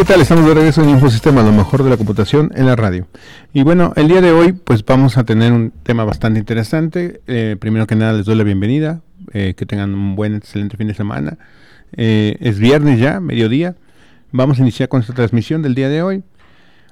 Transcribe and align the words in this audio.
¿Qué 0.00 0.06
tal? 0.06 0.22
Estamos 0.22 0.46
de 0.46 0.54
regreso 0.54 0.82
en 0.82 0.88
Infosistema, 0.88 1.42
lo 1.42 1.52
mejor 1.52 1.84
de 1.84 1.90
la 1.90 1.98
computación 1.98 2.50
en 2.54 2.64
la 2.64 2.74
radio. 2.74 3.06
Y 3.52 3.64
bueno, 3.64 3.92
el 3.96 4.08
día 4.08 4.22
de 4.22 4.32
hoy 4.32 4.52
pues 4.52 4.82
vamos 4.82 5.18
a 5.18 5.24
tener 5.24 5.52
un 5.52 5.72
tema 5.82 6.06
bastante 6.06 6.38
interesante. 6.40 7.20
Eh, 7.26 7.58
primero 7.60 7.86
que 7.86 7.96
nada 7.96 8.14
les 8.14 8.24
doy 8.24 8.34
la 8.34 8.42
bienvenida, 8.42 9.02
eh, 9.34 9.52
que 9.54 9.66
tengan 9.66 9.92
un 9.92 10.16
buen, 10.16 10.36
excelente 10.36 10.78
fin 10.78 10.86
de 10.86 10.94
semana. 10.94 11.36
Eh, 11.98 12.38
es 12.40 12.58
viernes 12.58 12.98
ya, 12.98 13.20
mediodía. 13.20 13.76
Vamos 14.32 14.58
a 14.58 14.62
iniciar 14.62 14.88
con 14.88 15.02
esta 15.02 15.12
transmisión 15.12 15.60
del 15.60 15.74
día 15.74 15.90
de 15.90 16.02
hoy. 16.02 16.24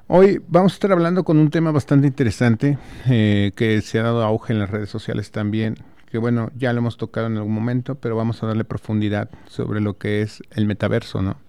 Hoy 0.05 0.39
vamos 0.47 0.73
a 0.73 0.75
estar 0.75 0.91
hablando 0.91 1.23
con 1.23 1.39
un 1.39 1.49
tema 1.49 1.71
bastante 1.71 2.05
interesante 2.05 2.77
que 3.07 3.81
se 3.83 3.97
ha 3.97 4.03
dado 4.03 4.23
auge 4.23 4.53
en 4.53 4.59
las 4.59 4.69
redes 4.69 4.91
sociales 4.91 5.31
también, 5.31 5.77
que 6.11 6.19
bueno, 6.19 6.51
ya 6.55 6.73
lo 6.73 6.79
hemos 6.81 6.97
tocado 6.97 7.25
en 7.25 7.37
algún 7.37 7.55
momento, 7.55 7.95
pero 7.95 8.15
vamos 8.15 8.43
a 8.43 8.45
darle 8.45 8.65
profundidad 8.65 9.31
sobre 9.47 9.81
lo 9.81 9.97
que 9.97 10.21
es 10.21 10.43
el 10.51 10.67
metaverso, 10.67 11.23
¿no? 11.23 11.48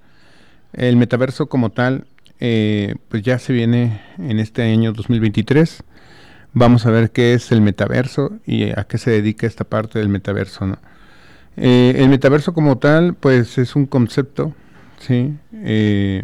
El 0.73 0.97
metaverso 0.97 1.49
como 1.49 1.71
tal, 1.71 2.07
eh, 2.39 2.95
pues 3.09 3.23
ya 3.23 3.39
se 3.39 3.53
viene 3.53 4.01
en 4.19 4.39
este 4.39 4.63
año 4.63 4.93
2023. 4.93 5.83
Vamos 6.53 6.87
a 6.87 6.91
ver 6.91 7.11
qué 7.11 7.35
es 7.35 7.53
el 7.53 7.61
metaverso 7.61 8.39
y 8.47 8.71
a 8.71 8.85
qué 8.85 8.99
se 8.99 9.11
dedica 9.11 9.47
esta 9.47 9.65
parte 9.65 9.99
del 9.99 10.09
metaverso. 10.09 10.67
¿no? 10.67 10.79
Eh, 11.57 11.95
el 11.97 12.09
metaverso 12.09 12.55
como 12.55 12.79
tal, 12.79 13.15
pues 13.15 13.59
es 13.59 13.75
un 13.77 13.87
concepto, 13.87 14.55
¿sí? 14.99 15.35
Eh, 15.53 16.23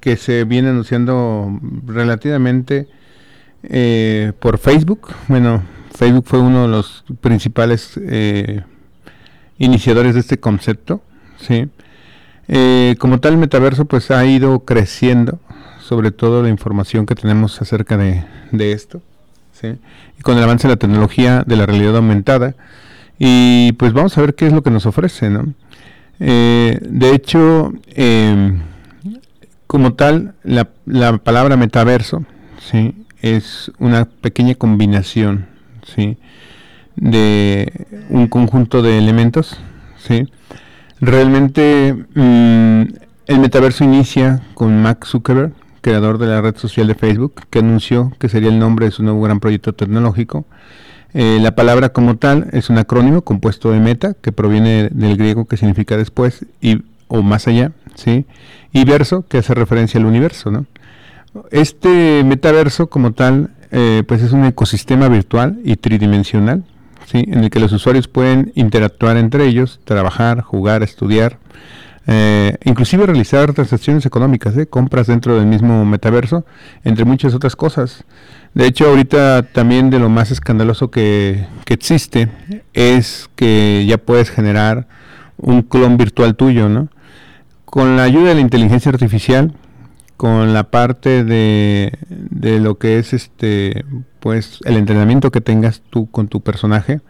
que 0.00 0.16
se 0.16 0.44
viene 0.44 0.68
anunciando 0.68 1.58
relativamente 1.86 2.88
por 4.38 4.58
Facebook. 4.58 5.08
Bueno, 5.26 5.62
Facebook 5.94 6.24
fue 6.26 6.38
uno 6.38 6.62
de 6.62 6.68
los 6.68 7.04
principales 7.20 7.98
iniciadores 9.58 10.14
de 10.14 10.20
este 10.20 10.38
concepto, 10.38 11.02
¿sí? 11.40 11.68
Eh, 12.48 12.96
como 12.98 13.20
tal, 13.20 13.34
el 13.34 13.38
metaverso 13.38 13.84
pues 13.84 14.10
ha 14.10 14.24
ido 14.24 14.60
creciendo, 14.60 15.38
sobre 15.80 16.10
todo 16.10 16.42
la 16.42 16.48
información 16.48 17.04
que 17.04 17.14
tenemos 17.14 17.60
acerca 17.60 17.98
de, 17.98 18.24
esto, 18.72 19.02
y 20.18 20.22
con 20.22 20.38
el 20.38 20.42
avance 20.42 20.66
de 20.66 20.74
la 20.74 20.78
tecnología 20.78 21.44
de 21.46 21.56
la 21.56 21.66
realidad 21.66 21.96
aumentada, 21.96 22.54
y 23.18 23.72
pues 23.72 23.92
vamos 23.92 24.16
a 24.16 24.22
ver 24.22 24.34
qué 24.34 24.46
es 24.46 24.52
lo 24.52 24.62
que 24.62 24.70
nos 24.70 24.86
ofrece, 24.86 25.28
¿no? 25.28 25.52
Eh, 26.20 26.78
de 26.82 27.14
hecho, 27.14 27.72
em, 27.94 28.60
como 29.66 29.92
tal, 29.92 30.34
la, 30.42 30.68
la, 30.86 31.18
palabra 31.18 31.56
metaverso, 31.56 32.24
¿sí? 32.58 33.04
Es 33.20 33.70
una 33.78 34.06
pequeña 34.06 34.54
combinación, 34.54 35.46
¿sí? 35.94 36.16
De 36.96 37.86
un 38.08 38.28
conjunto 38.28 38.80
de 38.82 38.98
elementos, 38.98 39.58
¿sí? 39.98 40.28
Realmente 41.00 41.94
mm, 42.14 42.82
el 43.26 43.38
metaverso 43.38 43.84
inicia 43.84 44.42
con 44.54 44.82
Mark 44.82 45.06
Zuckerberg, 45.06 45.52
creador 45.80 46.18
de 46.18 46.26
la 46.26 46.40
red 46.40 46.56
social 46.56 46.88
de 46.88 46.94
Facebook, 46.94 47.42
que 47.50 47.60
anunció 47.60 48.12
que 48.18 48.28
sería 48.28 48.48
el 48.48 48.58
nombre 48.58 48.86
de 48.86 48.92
su 48.92 49.02
nuevo 49.02 49.22
gran 49.22 49.38
proyecto 49.38 49.74
tecnológico. 49.74 50.44
Eh, 51.14 51.38
la 51.40 51.54
palabra 51.54 51.90
como 51.90 52.16
tal 52.16 52.48
es 52.52 52.68
un 52.68 52.78
acrónimo 52.78 53.22
compuesto 53.22 53.70
de 53.70 53.80
meta, 53.80 54.14
que 54.20 54.32
proviene 54.32 54.88
del 54.90 55.16
griego 55.16 55.46
que 55.46 55.56
significa 55.56 55.96
después 55.96 56.44
y, 56.60 56.82
o 57.06 57.22
más 57.22 57.46
allá, 57.46 57.72
¿sí? 57.94 58.26
y 58.72 58.84
verso, 58.84 59.24
que 59.28 59.38
hace 59.38 59.54
referencia 59.54 60.00
al 60.00 60.06
universo. 60.06 60.66
Este 61.50 62.24
metaverso 62.24 62.88
como 62.88 63.12
tal, 63.12 63.50
eh, 63.70 64.02
pues 64.06 64.22
es 64.22 64.32
un 64.32 64.44
ecosistema 64.44 65.08
virtual 65.08 65.60
y 65.64 65.76
tridimensional 65.76 66.64
en 67.12 67.44
el 67.44 67.50
que 67.50 67.60
los 67.60 67.72
usuarios 67.72 68.08
pueden 68.08 68.52
interactuar 68.54 69.16
entre 69.16 69.46
ellos, 69.46 69.80
trabajar, 69.84 70.42
jugar, 70.42 70.82
estudiar, 70.82 71.38
eh, 72.06 72.56
inclusive 72.64 73.04
realizar 73.04 73.52
transacciones 73.52 74.06
económicas, 74.06 74.56
¿eh? 74.56 74.66
compras 74.66 75.06
dentro 75.06 75.36
del 75.36 75.46
mismo 75.46 75.84
metaverso, 75.84 76.46
entre 76.82 77.04
muchas 77.04 77.34
otras 77.34 77.54
cosas. 77.54 78.04
De 78.54 78.66
hecho, 78.66 78.88
ahorita 78.88 79.42
también 79.42 79.90
de 79.90 79.98
lo 79.98 80.08
más 80.08 80.30
escandaloso 80.30 80.90
que, 80.90 81.46
que 81.66 81.74
existe 81.74 82.28
es 82.72 83.28
que 83.36 83.84
ya 83.86 83.98
puedes 83.98 84.30
generar 84.30 84.88
un 85.36 85.62
clon 85.62 85.98
virtual 85.98 86.34
tuyo, 86.34 86.70
¿no? 86.70 86.88
Con 87.66 87.98
la 87.98 88.04
ayuda 88.04 88.30
de 88.30 88.36
la 88.36 88.40
inteligencia 88.40 88.90
artificial, 88.90 89.52
con 90.18 90.52
la 90.52 90.64
parte 90.64 91.22
de, 91.22 91.96
de 92.10 92.58
lo 92.58 92.76
que 92.76 92.98
es 92.98 93.12
este 93.14 93.84
pues 94.18 94.58
el 94.64 94.76
entrenamiento 94.76 95.30
que 95.30 95.40
tengas 95.40 95.80
tú 95.90 96.10
con 96.10 96.26
tu 96.26 96.40
personaje, 96.40 97.00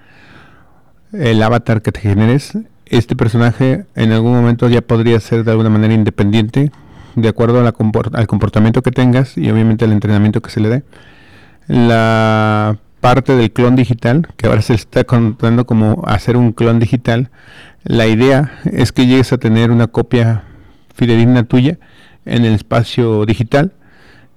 el 1.12 1.42
avatar 1.42 1.80
que 1.80 1.90
te 1.90 2.00
generes, 2.00 2.52
este 2.84 3.16
personaje 3.16 3.86
en 3.94 4.12
algún 4.12 4.34
momento 4.34 4.68
ya 4.68 4.82
podría 4.82 5.18
ser 5.20 5.42
de 5.42 5.52
alguna 5.52 5.70
manera 5.70 5.94
independiente, 5.94 6.70
de 7.16 7.28
acuerdo 7.28 7.60
al 7.60 8.26
comportamiento 8.26 8.82
que 8.82 8.90
tengas 8.90 9.38
y 9.38 9.50
obviamente 9.50 9.86
el 9.86 9.92
entrenamiento 9.92 10.42
que 10.42 10.50
se 10.50 10.60
le 10.60 10.68
dé. 10.68 10.82
La 11.66 12.76
parte 13.00 13.36
del 13.36 13.50
clon 13.52 13.74
digital, 13.74 14.28
que 14.36 14.48
ahora 14.48 14.60
se 14.60 14.74
está 14.74 15.04
contando 15.04 15.64
como 15.66 16.02
hacer 16.06 16.36
un 16.36 16.52
clon 16.52 16.78
digital, 16.78 17.30
la 17.84 18.06
idea 18.06 18.52
es 18.64 18.92
que 18.92 19.06
llegues 19.06 19.32
a 19.32 19.38
tener 19.38 19.70
una 19.70 19.86
copia 19.86 20.44
fidedigna 20.94 21.44
tuya 21.44 21.78
en 22.24 22.44
el 22.44 22.54
espacio 22.54 23.24
digital 23.26 23.72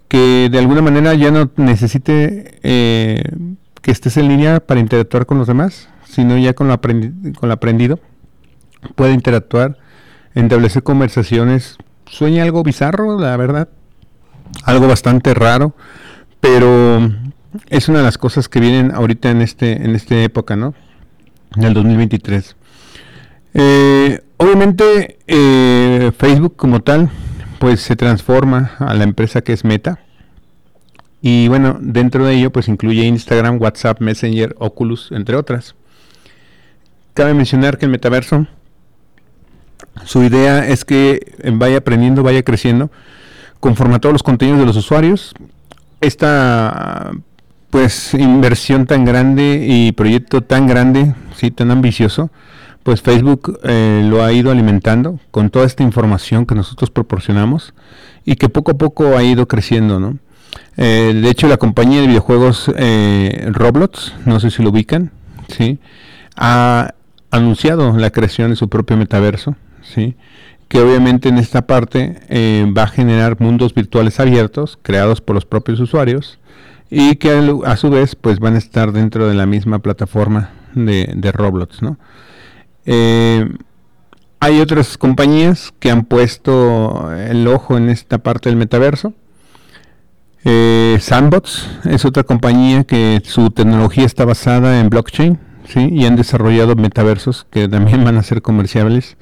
que 0.08 0.50
de 0.52 0.60
alguna 0.60 0.82
manera 0.82 1.14
ya 1.14 1.32
no 1.32 1.50
necesite 1.56 2.60
eh, 2.64 3.24
que 3.82 3.92
estés 3.92 4.18
en 4.18 4.28
línea 4.28 4.60
para 4.60 4.82
interactuar 4.82 5.26
con 5.26 5.38
los 5.38 5.48
demás, 5.48 5.88
sino 6.04 6.38
ya 6.38 6.54
con 6.54 6.68
lo, 6.68 6.82
con 6.82 7.48
lo 7.48 7.54
aprendido 7.54 8.00
puede 8.96 9.14
interactuar, 9.14 9.78
establecer 10.34 10.84
conversaciones. 10.84 11.78
Sueña 12.08 12.44
algo 12.44 12.64
bizarro, 12.64 13.20
la 13.20 13.38
verdad, 13.38 13.70
algo 14.64 14.88
bastante 14.88 15.34
raro, 15.34 15.76
pero 16.40 17.10
es 17.70 17.88
una 17.88 18.00
de 18.00 18.04
las 18.04 18.18
cosas 18.18 18.50
que 18.50 18.60
vienen 18.60 18.94
ahorita 18.94 19.30
en 19.30 19.42
este 19.42 19.84
en 19.84 19.96
esta 19.96 20.22
época, 20.22 20.56
¿no? 20.56 20.74
En 21.56 21.64
el 21.64 21.74
2023. 21.74 22.56
Eh, 23.54 24.22
obviamente 24.38 25.20
eh, 25.28 26.12
Facebook 26.18 26.56
como 26.56 26.82
tal 26.82 27.10
pues 27.62 27.80
se 27.82 27.96
transforma 27.96 28.72
a 28.80 28.96
la 28.96 29.04
empresa 29.04 29.42
que 29.42 29.54
es 29.54 29.64
Meta. 29.64 30.00
Y 31.22 31.48
bueno, 31.48 31.78
dentro 31.80 32.26
de 32.26 32.34
ello 32.34 32.52
pues 32.52 32.68
incluye 32.68 33.06
Instagram, 33.06 33.62
WhatsApp, 33.62 34.02
Messenger, 34.02 34.56
Oculus, 34.58 35.12
entre 35.12 35.36
otras. 35.36 35.76
Cabe 37.14 37.36
mencionar 37.36 37.78
que 37.78 37.86
el 37.86 37.92
metaverso, 37.92 38.48
su 40.06 40.24
idea 40.24 40.68
es 40.68 40.86
que 40.86 41.36
vaya 41.54 41.78
aprendiendo, 41.78 42.24
vaya 42.24 42.42
creciendo, 42.42 42.90
conforme 43.60 43.94
a 43.94 44.00
todos 44.00 44.14
los 44.14 44.24
contenidos 44.24 44.60
de 44.60 44.66
los 44.66 44.78
usuarios. 44.78 45.36
Esta 46.02 47.12
pues 47.70 48.16
inversión 48.16 48.88
tan 48.88 49.06
grande 49.06 49.68
y 49.68 49.92
proyecto 49.92 50.42
tan 50.42 50.66
grande, 50.66 51.14
sí, 51.36 51.52
tan 51.52 51.70
ambicioso, 51.70 52.32
pues 52.84 53.02
Facebook 53.02 53.60
eh, 53.64 54.06
lo 54.06 54.24
ha 54.24 54.32
ido 54.34 54.52
alimentando 54.52 55.20
con 55.32 55.50
toda 55.50 55.66
esta 55.66 55.84
información 55.84 56.46
que 56.46 56.56
nosotros 56.56 56.90
proporcionamos 56.90 57.74
y 58.26 58.36
que 58.36 58.50
poco 58.50 58.72
a 58.72 58.78
poco 58.78 59.18
ha 59.18 59.24
ido 59.24 59.48
creciendo, 59.48 60.00
¿no? 60.00 60.18
Eh, 60.78 61.20
de 61.22 61.30
hecho, 61.30 61.48
la 61.48 61.58
compañía 61.58 62.02
de 62.02 62.08
videojuegos 62.08 62.72
eh, 62.76 63.50
Roblox, 63.52 64.14
no 64.26 64.40
sé 64.40 64.52
si 64.52 64.64
lo 64.64 64.70
ubican, 64.70 65.12
¿sí? 65.48 65.80
Ha 66.36 66.94
anunciado 67.30 67.98
la 67.98 68.10
creación 68.10 68.50
de 68.50 68.56
su 68.56 68.68
propio 68.68 68.98
metaverso, 68.98 69.56
¿sí? 69.82 70.16
Que 70.68 70.80
obviamente 70.80 71.30
en 71.30 71.38
esta 71.38 71.68
parte 71.68 72.20
va 72.76 72.84
a 72.84 72.88
generar 72.88 73.40
mundos 73.40 73.74
virtuales 73.74 74.20
abiertos 74.20 74.80
creados 74.82 75.20
por 75.20 75.36
los 75.36 75.46
propios 75.46 75.82
usuarios 75.82 76.40
y 76.90 77.18
que 77.18 77.32
a, 77.66 77.78
su 77.78 77.90
vez 77.90 78.16
pues 78.16 78.40
van 78.40 78.56
a 78.56 78.58
estar 78.58 78.94
dentro 78.94 79.28
de 79.28 79.36
la 79.36 79.46
misma 79.46 79.80
plataforma 79.80 80.52
de, 80.74 81.12
de 81.14 81.32
Roblox, 81.34 81.82
¿no? 81.82 81.98
Eh, 82.86 83.48
hay 84.40 84.60
otras 84.60 84.98
compañías 84.98 85.72
que 85.80 85.92
han 85.92 86.06
puesto 86.06 87.12
el 87.16 87.48
ojo 87.48 87.78
en 87.78 87.90
esta 87.90 88.18
parte 88.18 88.50
del 88.50 88.58
metaverso. 88.58 89.14
Eh, 90.44 90.98
Sandbox 91.00 91.68
es 91.86 92.06
otra 92.06 92.24
compañía 92.24 92.84
que 92.84 93.22
su 93.24 93.52
tecnología 93.52 94.06
está 94.06 94.26
basada 94.26 94.80
en 94.80 94.90
blockchain, 94.90 95.40
¿sí? 95.68 95.90
Y 95.92 96.06
han 96.06 96.16
desarrollado 96.16 96.76
metaversos 96.76 97.46
que 97.52 97.68
también 97.68 98.04
van 98.04 98.18
a 98.18 98.24
ser 98.24 98.42
comerciables. 98.42 99.18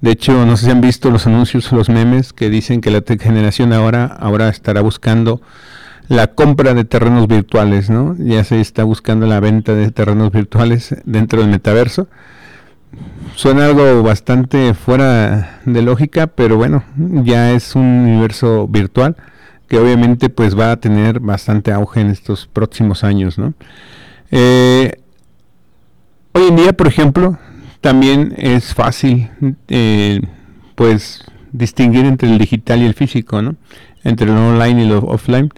De 0.00 0.10
hecho, 0.10 0.44
no 0.44 0.56
sé 0.56 0.66
si 0.66 0.72
han 0.72 0.80
visto 0.80 1.10
los 1.10 1.26
anuncios, 1.28 1.70
los 1.70 1.88
memes 1.88 2.32
que 2.32 2.50
dicen 2.50 2.80
que 2.80 2.90
la 2.90 3.02
generación 3.06 3.72
ahora, 3.72 4.06
ahora 4.06 4.48
estará 4.48 4.80
buscando 4.80 5.40
la 6.08 6.26
compra 6.26 6.74
de 6.74 6.84
terrenos 6.84 7.28
virtuales, 7.28 7.90
¿no? 7.90 8.16
Ya 8.18 8.42
se 8.44 8.60
está 8.60 8.84
buscando 8.84 9.26
la 9.26 9.40
venta 9.40 9.74
de 9.74 9.90
terrenos 9.92 10.32
virtuales 10.32 10.96
dentro 11.04 11.40
del 11.40 11.50
metaverso. 11.50 12.08
Suena 13.34 13.66
algo 13.66 14.02
bastante 14.02 14.74
fuera 14.74 15.60
de 15.64 15.82
lógica, 15.82 16.28
pero 16.28 16.56
bueno, 16.56 16.84
ya 16.96 17.52
es 17.52 17.74
un 17.74 17.84
universo 17.84 18.68
virtual 18.68 19.16
que 19.68 19.78
obviamente 19.78 20.28
pues 20.28 20.58
va 20.58 20.72
a 20.72 20.76
tener 20.76 21.20
bastante 21.20 21.72
auge 21.72 22.00
en 22.00 22.10
estos 22.10 22.46
próximos 22.46 23.02
años, 23.02 23.38
¿no? 23.38 23.54
Eh, 24.30 24.92
hoy 26.32 26.44
en 26.48 26.56
día, 26.56 26.72
por 26.72 26.86
ejemplo, 26.86 27.38
también 27.80 28.34
es 28.36 28.74
fácil 28.74 29.30
eh, 29.68 30.20
pues 30.74 31.24
distinguir 31.52 32.04
entre 32.04 32.30
el 32.30 32.38
digital 32.38 32.82
y 32.82 32.86
el 32.86 32.94
físico, 32.94 33.42
¿no? 33.42 33.56
Entre 34.02 34.26
lo 34.26 34.48
online 34.48 34.84
y 34.84 34.88
lo 34.88 34.98
offline. 34.98 35.50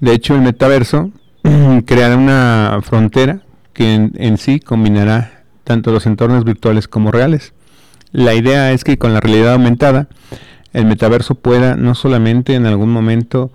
De 0.00 0.12
hecho, 0.12 0.34
el 0.34 0.42
metaverso 0.42 1.10
creará 1.86 2.16
una 2.16 2.78
frontera 2.82 3.40
que 3.72 4.10
en, 4.12 4.38
sí 4.38 4.60
combinará 4.60 5.37
tanto 5.68 5.92
los 5.92 6.06
entornos 6.06 6.44
virtuales 6.44 6.88
como 6.88 7.12
reales. 7.12 7.52
La 8.10 8.34
idea 8.34 8.72
es 8.72 8.84
que 8.84 8.96
con 8.96 9.12
la 9.12 9.20
realidad 9.20 9.52
aumentada, 9.52 10.08
el 10.72 10.86
metaverso 10.86 11.34
pueda 11.34 11.76
no 11.76 11.94
solamente 11.94 12.54
en 12.54 12.64
algún 12.64 12.90
momento 12.90 13.52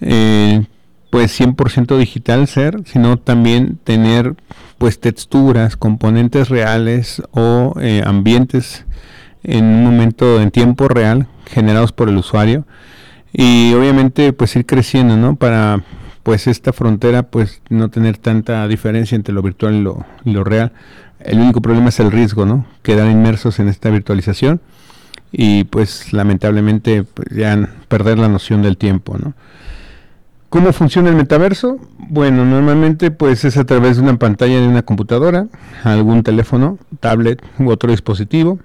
eh, 0.00 0.66
pues 1.10 1.40
100% 1.40 1.96
digital 1.98 2.48
ser, 2.48 2.80
sino 2.84 3.16
también 3.16 3.78
tener 3.84 4.34
pues 4.76 4.98
texturas, 4.98 5.76
componentes 5.76 6.48
reales 6.48 7.22
o 7.30 7.74
eh, 7.80 8.02
ambientes 8.04 8.84
en 9.44 9.64
un 9.64 9.84
momento 9.84 10.40
en 10.40 10.50
tiempo 10.50 10.88
real 10.88 11.28
generados 11.46 11.92
por 11.92 12.08
el 12.08 12.16
usuario 12.16 12.64
y 13.32 13.72
obviamente 13.74 14.32
pues 14.32 14.56
ir 14.56 14.66
creciendo, 14.66 15.16
¿no? 15.16 15.36
Para 15.36 15.84
pues 16.22 16.46
esta 16.46 16.72
frontera 16.72 17.24
pues 17.24 17.62
no 17.68 17.88
tener 17.88 18.16
tanta 18.18 18.66
diferencia 18.68 19.16
entre 19.16 19.34
lo 19.34 19.42
virtual 19.42 19.74
y 19.74 19.80
lo, 20.32 20.44
real. 20.44 20.72
El 21.24 21.40
único 21.40 21.60
problema 21.60 21.88
es 21.88 22.00
el 22.00 22.10
riesgo, 22.10 22.46
¿no? 22.46 22.66
Quedar 22.82 23.10
inmersos 23.10 23.58
en 23.58 23.68
esta 23.68 23.90
virtualización 23.90 24.60
y 25.30 25.64
pues 25.64 26.12
lamentablemente 26.12 27.04
pues, 27.04 27.28
ya 27.30 27.68
perder 27.88 28.18
la 28.18 28.28
noción 28.28 28.62
del 28.62 28.76
tiempo, 28.76 29.16
¿no? 29.18 29.34
¿Cómo 30.50 30.70
funciona 30.74 31.08
el 31.08 31.16
metaverso? 31.16 31.78
Bueno, 31.98 32.44
normalmente 32.44 33.10
pues 33.10 33.42
es 33.46 33.56
a 33.56 33.64
través 33.64 33.96
de 33.96 34.02
una 34.02 34.18
pantalla 34.18 34.60
de 34.60 34.68
una 34.68 34.82
computadora, 34.82 35.46
algún 35.82 36.22
teléfono, 36.22 36.78
tablet 37.00 37.42
u 37.58 37.70
otro 37.70 37.90
dispositivo, 37.90 38.58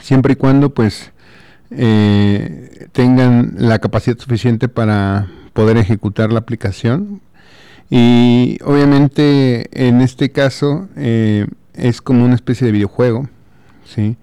siempre 0.00 0.34
y 0.34 0.36
cuando 0.36 0.70
pues 0.70 1.10
eh, 1.72 2.86
tengan 2.92 3.54
la 3.58 3.80
capacidad 3.80 4.16
suficiente 4.16 4.68
para 4.68 5.26
poder 5.52 5.78
ejecutar 5.78 6.32
la 6.32 6.38
aplicación. 6.38 7.20
Y 7.90 8.58
obviamente 8.64 9.68
en 9.72 10.00
este 10.00 10.30
caso 10.30 10.88
eh, 10.96 11.46
es 11.74 12.00
como 12.00 12.24
una 12.24 12.34
especie 12.34 12.66
de 12.66 12.72
videojuego, 12.72 13.28
¿sí? 13.84 14.16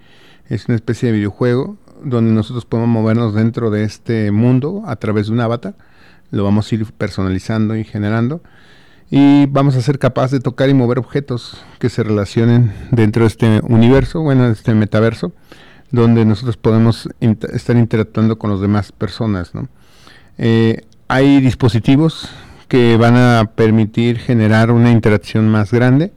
Es 0.47 0.67
una 0.67 0.75
especie 0.75 1.07
de 1.07 1.17
videojuego 1.17 1.77
donde 2.03 2.31
nosotros 2.31 2.65
podemos 2.65 2.89
movernos 2.89 3.33
dentro 3.33 3.69
de 3.69 3.83
este 3.83 4.31
mundo 4.31 4.83
a 4.85 4.95
través 4.97 5.27
de 5.27 5.33
un 5.33 5.39
avatar. 5.39 5.75
Lo 6.31 6.43
vamos 6.43 6.71
a 6.71 6.75
ir 6.75 6.85
personalizando 6.93 7.75
y 7.75 7.83
generando. 7.83 8.41
Y 9.09 9.45
vamos 9.47 9.75
a 9.75 9.81
ser 9.81 9.99
capaces 9.99 10.31
de 10.31 10.39
tocar 10.39 10.69
y 10.69 10.73
mover 10.73 10.97
objetos 10.97 11.61
que 11.79 11.89
se 11.89 12.01
relacionen 12.01 12.71
dentro 12.91 13.23
de 13.23 13.27
este 13.27 13.61
universo, 13.63 14.21
bueno, 14.21 14.47
de 14.47 14.53
este 14.53 14.73
metaverso 14.73 15.33
donde 15.91 16.25
nosotros 16.25 16.57
podemos 16.57 17.09
estar 17.19 17.75
interactuando 17.75 18.39
con 18.39 18.49
las 18.49 18.61
demás 18.61 18.91
personas. 18.91 19.51
Eh, 20.37 20.85
hay 21.07 21.41
dispositivos 21.41 22.29
que 22.71 22.95
van 22.95 23.17
a 23.17 23.51
permitir 23.53 24.17
generar 24.17 24.71
una 24.71 24.91
interacción 24.91 25.49
más 25.49 25.73
grande, 25.73 26.13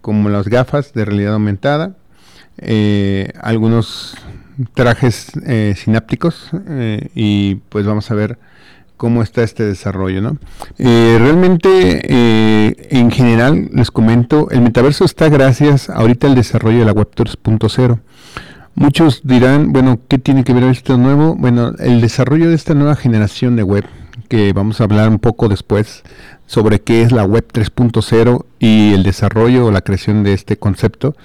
como 0.00 0.28
las 0.28 0.46
gafas 0.46 0.92
de 0.92 1.04
realidad 1.04 1.32
aumentada, 1.32 1.96
eh, 2.58 3.32
algunos 3.42 4.14
trajes 4.74 5.32
eh, 5.44 5.74
sinápticos 5.76 6.50
y 7.16 7.56
pues 7.70 7.86
vamos 7.86 8.08
a 8.12 8.14
ver 8.14 8.38
cómo 8.96 9.20
está 9.20 9.42
este 9.42 9.64
desarrollo. 9.64 10.38
realmente, 10.78 12.02
en 12.96 13.10
general, 13.10 13.68
les 13.72 13.90
comento, 13.90 14.48
el 14.52 14.60
metaverso 14.60 15.04
está 15.04 15.28
gracias 15.28 15.90
ahorita 15.90 16.28
al 16.28 16.36
desarrollo 16.36 16.78
de 16.78 16.84
la 16.84 16.92
Web 16.92 17.10
3.0. 17.16 17.98
Muchos 18.76 19.22
dirán, 19.24 19.72
bueno, 19.72 19.98
¿qué 20.06 20.18
tiene 20.18 20.44
que 20.44 20.52
ver 20.52 20.62
esto 20.64 20.96
nuevo? 20.98 21.34
Bueno, 21.34 21.72
el 21.80 22.00
desarrollo 22.00 22.48
de 22.48 22.54
esta 22.54 22.74
nueva 22.74 22.94
generación 22.94 23.56
de 23.56 23.64
web, 23.64 23.84
que 24.26 24.52
vamos 24.52 24.80
a 24.80 24.84
hablar 24.84 25.08
un 25.08 25.18
poco 25.18 25.48
después 25.48 26.02
sobre 26.46 26.80
qué 26.80 27.02
es 27.02 27.12
la 27.12 27.24
web 27.24 27.46
3.0 27.52 28.44
y 28.58 28.92
el 28.92 29.02
desarrollo 29.02 29.66
o 29.66 29.70
la 29.70 29.80
creación 29.80 30.22
de 30.22 30.32
este 30.32 30.56
concepto. 30.56 31.16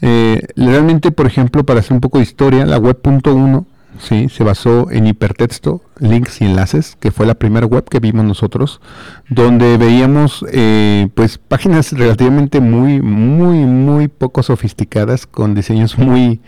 Eh, 0.00 0.42
realmente, 0.56 1.12
por 1.12 1.26
ejemplo, 1.26 1.64
para 1.64 1.80
hacer 1.80 1.92
un 1.92 2.00
poco 2.00 2.18
de 2.18 2.24
historia, 2.24 2.66
la 2.66 2.78
web 2.78 2.98
1 3.04 3.66
¿sí? 3.98 4.28
se 4.28 4.44
basó 4.44 4.90
en 4.90 5.06
hipertexto, 5.06 5.82
links 5.98 6.40
y 6.40 6.44
enlaces, 6.44 6.96
que 6.98 7.10
fue 7.10 7.26
la 7.26 7.34
primera 7.34 7.66
web 7.66 7.84
que 7.88 8.00
vimos 8.00 8.24
nosotros, 8.24 8.80
donde 9.28 9.76
veíamos 9.76 10.44
eh, 10.52 11.08
pues 11.14 11.38
páginas 11.38 11.92
relativamente 11.92 12.60
muy, 12.60 13.00
muy, 13.00 13.58
muy 13.58 14.08
poco 14.08 14.42
sofisticadas, 14.42 15.26
con 15.26 15.54
diseños 15.54 15.98
muy 15.98 16.40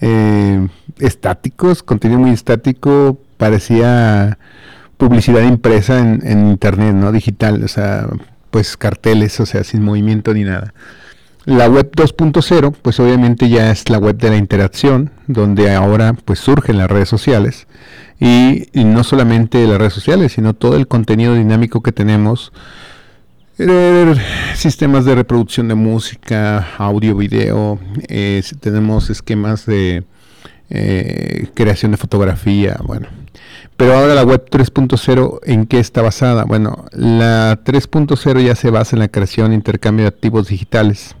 eh, 0.00 0.68
estáticos, 0.98 1.82
contenido 1.82 2.20
muy 2.20 2.30
estático, 2.30 3.18
parecía 3.36 4.38
publicidad 5.08 5.42
impresa 5.42 5.98
en, 5.98 6.48
internet, 6.48 6.94
¿no? 6.94 7.12
Digital, 7.12 7.62
o 7.62 7.68
sea, 7.68 8.08
pues 8.50 8.76
carteles, 8.78 9.38
o 9.38 9.44
sea, 9.44 9.62
sin 9.62 9.82
movimiento 9.82 10.32
ni 10.32 10.44
nada. 10.44 10.72
La 11.44 11.68
web 11.68 11.90
2.0, 11.94 12.74
pues 12.80 12.98
obviamente 13.00 13.50
ya 13.50 13.70
es 13.70 13.90
la 13.90 13.98
web 13.98 14.16
de 14.16 14.30
la 14.30 14.36
interacción, 14.36 15.10
donde 15.26 15.74
ahora 15.74 16.14
pues 16.14 16.38
surgen 16.38 16.78
las 16.78 16.90
redes 16.90 17.10
sociales 17.10 17.66
y, 18.18 18.66
no 18.72 19.04
solamente 19.04 19.66
las 19.66 19.76
redes 19.76 19.92
sociales, 19.92 20.32
sino 20.32 20.54
todo 20.54 20.76
el 20.76 20.88
contenido 20.88 21.34
dinámico 21.34 21.82
que 21.82 21.92
tenemos 21.92 22.50
sistemas 24.54 25.04
de 25.04 25.14
reproducción 25.14 25.68
de 25.68 25.74
música, 25.74 26.66
audio, 26.78 27.14
video, 27.14 27.78
tenemos 28.60 29.10
esquemas 29.10 29.66
de 29.66 30.04
eh, 30.70 31.48
creación 31.52 31.90
de 31.90 31.98
fotografía, 31.98 32.78
bueno. 32.82 33.23
Pero 33.76 33.94
ahora 33.94 34.14
la 34.14 34.24
web 34.24 34.48
3.0, 34.48 35.40
¿en 35.44 35.66
qué 35.66 35.80
está 35.80 36.02
basada? 36.02 36.44
Bueno, 36.44 36.84
la 36.92 37.60
3.0 37.64 38.44
ya 38.44 38.54
se 38.54 38.70
basa 38.70 38.96
en 38.96 39.00
la 39.00 39.08
creación 39.08 39.52
e 39.52 39.54
intercambio 39.54 40.04
de 40.04 40.08
activos 40.08 40.48
digitales. 40.48 41.16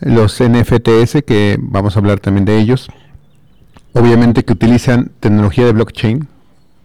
Los 0.00 0.40
NFTs, 0.42 1.22
que 1.26 1.56
vamos 1.60 1.96
a 1.96 2.00
hablar 2.00 2.20
también 2.20 2.44
de 2.44 2.58
ellos, 2.58 2.88
obviamente 3.92 4.44
que 4.44 4.52
utilizan 4.52 5.12
tecnología 5.20 5.64
de 5.64 5.72
blockchain, 5.72 6.28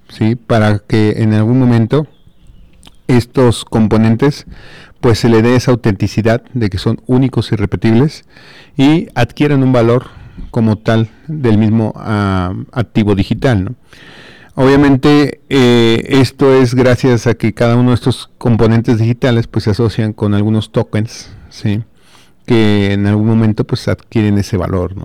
¿sí? 0.10 0.36
Para 0.36 0.80
que 0.80 1.22
en 1.22 1.34
algún 1.34 1.60
momento 1.60 2.08
estos 3.08 3.66
componentes 3.66 4.46
pues 5.02 5.20
se 5.20 5.30
le 5.30 5.42
dé 5.42 5.56
esa 5.56 5.72
autenticidad 5.72 6.44
de 6.54 6.70
que 6.70 6.78
son 6.78 7.02
únicos 7.08 7.52
y 7.52 7.56
repetibles 7.56 8.26
y 8.78 9.08
adquieren 9.16 9.64
un 9.64 9.72
valor 9.72 10.08
como 10.52 10.78
tal 10.78 11.10
del 11.28 11.58
mismo 11.58 11.94
ah, 11.96 12.54
activo 12.72 13.16
digital. 13.16 13.76
Obviamente 14.62 15.40
eh, 15.48 16.04
esto 16.20 16.54
es 16.54 16.76
gracias 16.76 17.28
a 17.28 17.34
que 17.34 17.54
cada 17.54 17.78
uno 17.78 17.92
de 17.92 17.96
estos 17.96 18.30
componentes 18.38 18.98
digitales 18.98 19.48
pues 19.48 19.64
se 19.64 19.70
asocian 19.70 20.12
con 20.12 20.34
algunos 20.34 20.74
tokens, 20.74 21.32
¿sí? 21.50 21.82
que 22.46 22.92
en 22.92 23.08
algún 23.08 23.26
momento 23.26 23.64
pues 23.64 23.88
adquieren 23.88 24.38
ese 24.38 24.58
valor. 24.58 24.96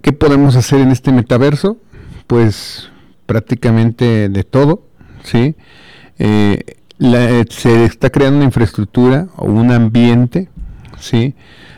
¿Qué 0.00 0.12
podemos 0.12 0.56
hacer 0.56 0.80
en 0.80 0.90
este 0.90 1.12
metaverso? 1.12 1.76
Pues 2.26 2.90
prácticamente 3.26 4.28
de 4.28 4.42
todo, 4.42 4.88
¿sí? 5.22 5.54
Eh, 6.18 6.64
se 7.48 7.84
está 7.84 8.10
creando 8.10 8.38
una 8.38 8.46
infraestructura 8.46 9.28
o 9.36 9.44
un 9.44 9.70
ambiente, 9.70 10.48
¿sí? 10.98 11.36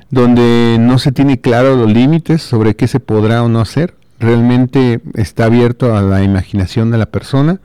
Donde 0.08 0.78
no 0.80 0.98
se 0.98 1.12
tiene 1.12 1.42
claro 1.42 1.76
los 1.76 1.92
límites 1.92 2.40
sobre 2.40 2.74
qué 2.74 2.88
se 2.88 3.00
podrá 3.00 3.42
o 3.42 3.50
no 3.50 3.60
hacer. 3.60 3.96
Realmente 4.18 5.00
está 5.14 5.46
abierto 5.46 5.96
a 5.96 6.02
la 6.02 6.22
imaginación 6.22 6.90
de 6.90 6.98
la 6.98 7.06
persona. 7.06 7.60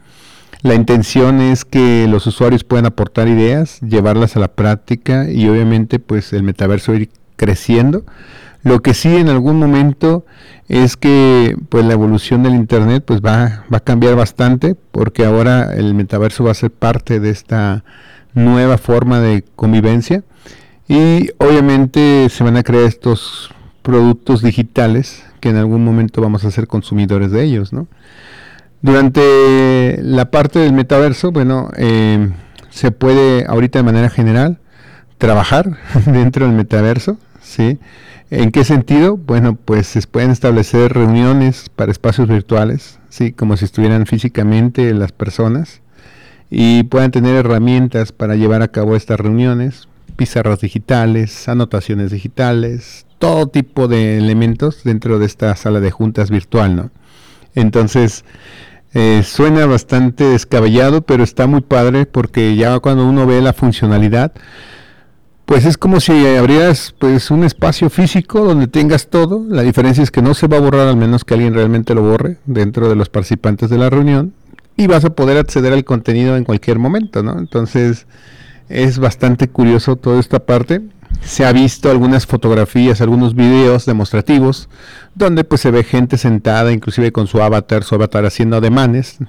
La 0.62 0.76
intención 0.76 1.40
es 1.40 1.64
que 1.64 2.08
los 2.10 2.28
usuarios 2.28 2.64
puedan 2.64 2.86
aportar 2.86 3.28
ideas, 3.28 3.80
llevarlas 3.82 4.36
a 4.36 4.40
la 4.40 4.50
práctica 4.50 5.30
y 5.30 5.48
obviamente 5.48 6.00
pues 6.00 6.34
el 6.34 6.44
metaverso 6.44 6.94
ir 6.94 7.10
creciendo 7.38 8.04
lo 8.64 8.82
que 8.82 8.94
sí 8.94 9.16
en 9.16 9.30
algún 9.30 9.58
momento 9.58 10.26
es 10.68 10.98
que 10.98 11.56
pues 11.70 11.86
la 11.86 11.94
evolución 11.94 12.44
del 12.44 12.56
internet 12.56 13.04
pues 13.06 13.22
va, 13.22 13.64
va 13.74 13.78
a 13.78 13.84
cambiar 13.84 14.16
bastante 14.16 14.76
porque 14.92 15.26
ahora 15.26 15.74
el 15.74 15.94
metaverso 15.94 16.44
va 16.44 16.52
a 16.52 16.56
ser 16.56 16.72
parte 16.72 17.20
de 17.20 17.30
esta 17.30 17.84
nueva 18.34 18.78
forma 18.78 19.22
de 19.22 19.44
convivencia 19.56 20.24
y 20.88 21.30
obviamente 21.38 22.28
se 22.30 22.44
van 22.44 22.58
a 22.58 22.64
crear 22.64 22.84
estos 22.84 23.50
productos 23.90 24.44
digitales 24.44 25.24
que 25.40 25.50
en 25.50 25.56
algún 25.56 25.84
momento 25.84 26.22
vamos 26.22 26.46
a 26.46 26.52
ser 26.52 26.68
consumidores 26.68 27.32
de 27.32 27.44
ellos, 27.44 27.74
¿no? 27.74 27.88
Durante 28.84 30.00
la 30.04 30.30
parte 30.30 30.60
del 30.60 30.74
metaverso, 30.74 31.32
bueno, 31.32 31.72
eh, 31.76 32.30
se 32.70 32.92
puede 32.92 33.46
ahorita 33.48 33.80
de 33.80 33.84
manera 33.84 34.12
general 34.12 34.60
trabajar 35.18 35.78
dentro 36.06 36.46
del 36.46 36.56
metaverso, 36.56 37.18
¿sí? 37.42 37.80
¿En 38.30 38.52
qué 38.52 38.64
sentido? 38.64 39.18
Bueno, 39.18 39.56
pues 39.56 39.88
se 39.88 40.02
pueden 40.04 40.30
establecer 40.30 40.94
reuniones 40.94 41.70
para 41.76 41.92
espacios 41.92 42.28
virtuales, 42.28 43.00
¿sí? 43.10 43.32
Como 43.32 43.58
si 43.58 43.66
estuvieran 43.66 44.06
físicamente 44.06 44.94
las 44.94 45.12
personas 45.12 45.82
y 46.52 46.84
puedan 46.84 47.10
tener 47.10 47.36
herramientas 47.36 48.12
para 48.12 48.36
llevar 48.36 48.62
a 48.62 48.68
cabo 48.68 48.96
estas 48.96 49.20
reuniones, 49.20 49.88
pizarras 50.16 50.62
digitales, 50.62 51.50
anotaciones 51.50 52.12
digitales, 52.12 53.08
todo 53.20 53.48
tipo 53.48 53.88
de 53.88 54.18
elementos 54.18 54.84
dentro 54.84 55.20
de 55.20 55.26
esta 55.26 55.56
sala 55.56 55.80
de 55.80 55.92
juntas 55.92 56.32
virtual, 56.32 56.76
¿no? 56.76 56.92
Entonces, 57.54 58.26
eh, 58.94 59.22
suena 59.24 59.66
bastante 59.68 60.24
descabellado, 60.24 61.02
pero 61.02 61.24
está 61.24 61.46
muy 61.46 61.62
padre 61.62 62.06
porque 62.06 62.56
ya 62.56 62.80
cuando 62.80 63.08
uno 63.08 63.28
ve 63.28 63.42
la 63.42 63.54
funcionalidad, 63.54 64.32
pues 65.46 65.66
es 65.66 65.78
como 65.78 66.00
si 66.00 66.26
abrieras 66.28 66.94
pues 66.98 67.32
un 67.32 67.44
espacio 67.44 67.90
físico 67.90 68.44
donde 68.44 68.68
tengas 68.68 69.08
todo. 69.10 69.44
La 69.48 69.64
diferencia 69.64 70.04
es 70.04 70.12
que 70.12 70.22
no 70.22 70.34
se 70.34 70.48
va 70.48 70.58
a 70.58 70.62
borrar 70.62 70.88
al 70.88 70.96
menos 70.96 71.26
que 71.26 71.34
alguien 71.34 71.54
realmente 71.54 71.94
lo 71.94 72.04
borre 72.04 72.38
dentro 72.46 72.88
de 72.90 72.96
los 72.96 73.10
participantes 73.10 73.70
de 73.70 73.78
la 73.78 73.90
reunión 73.90 74.34
y 74.78 74.88
vas 74.88 75.06
a 75.06 75.10
poder 75.10 75.38
acceder 75.38 75.74
al 75.74 75.84
contenido 75.84 76.38
en 76.38 76.44
cualquier 76.44 76.80
momento, 76.80 77.22
¿no? 77.22 77.38
Entonces 77.38 78.08
es 78.70 79.00
bastante 79.00 79.50
curioso 79.50 79.96
toda 79.96 80.20
esta 80.20 80.40
parte. 80.40 80.82
Se 81.22 81.46
ha 81.46 81.52
visto 81.52 81.92
algunas 81.92 82.26
fotografías, 82.26 83.02
algunos 83.02 83.36
videos 83.36 83.86
demostrativos 83.86 84.70
donde 85.16 85.44
pues 85.44 85.62
se 85.62 85.72
ve 85.72 85.84
gente 85.84 86.18
sentada, 86.18 86.72
inclusive 86.72 87.12
con 87.12 87.28
su 87.28 87.42
avatar, 87.42 87.84
su 87.84 87.96
avatar 87.96 88.26
haciendo 88.26 88.58
ademanes 88.58 89.20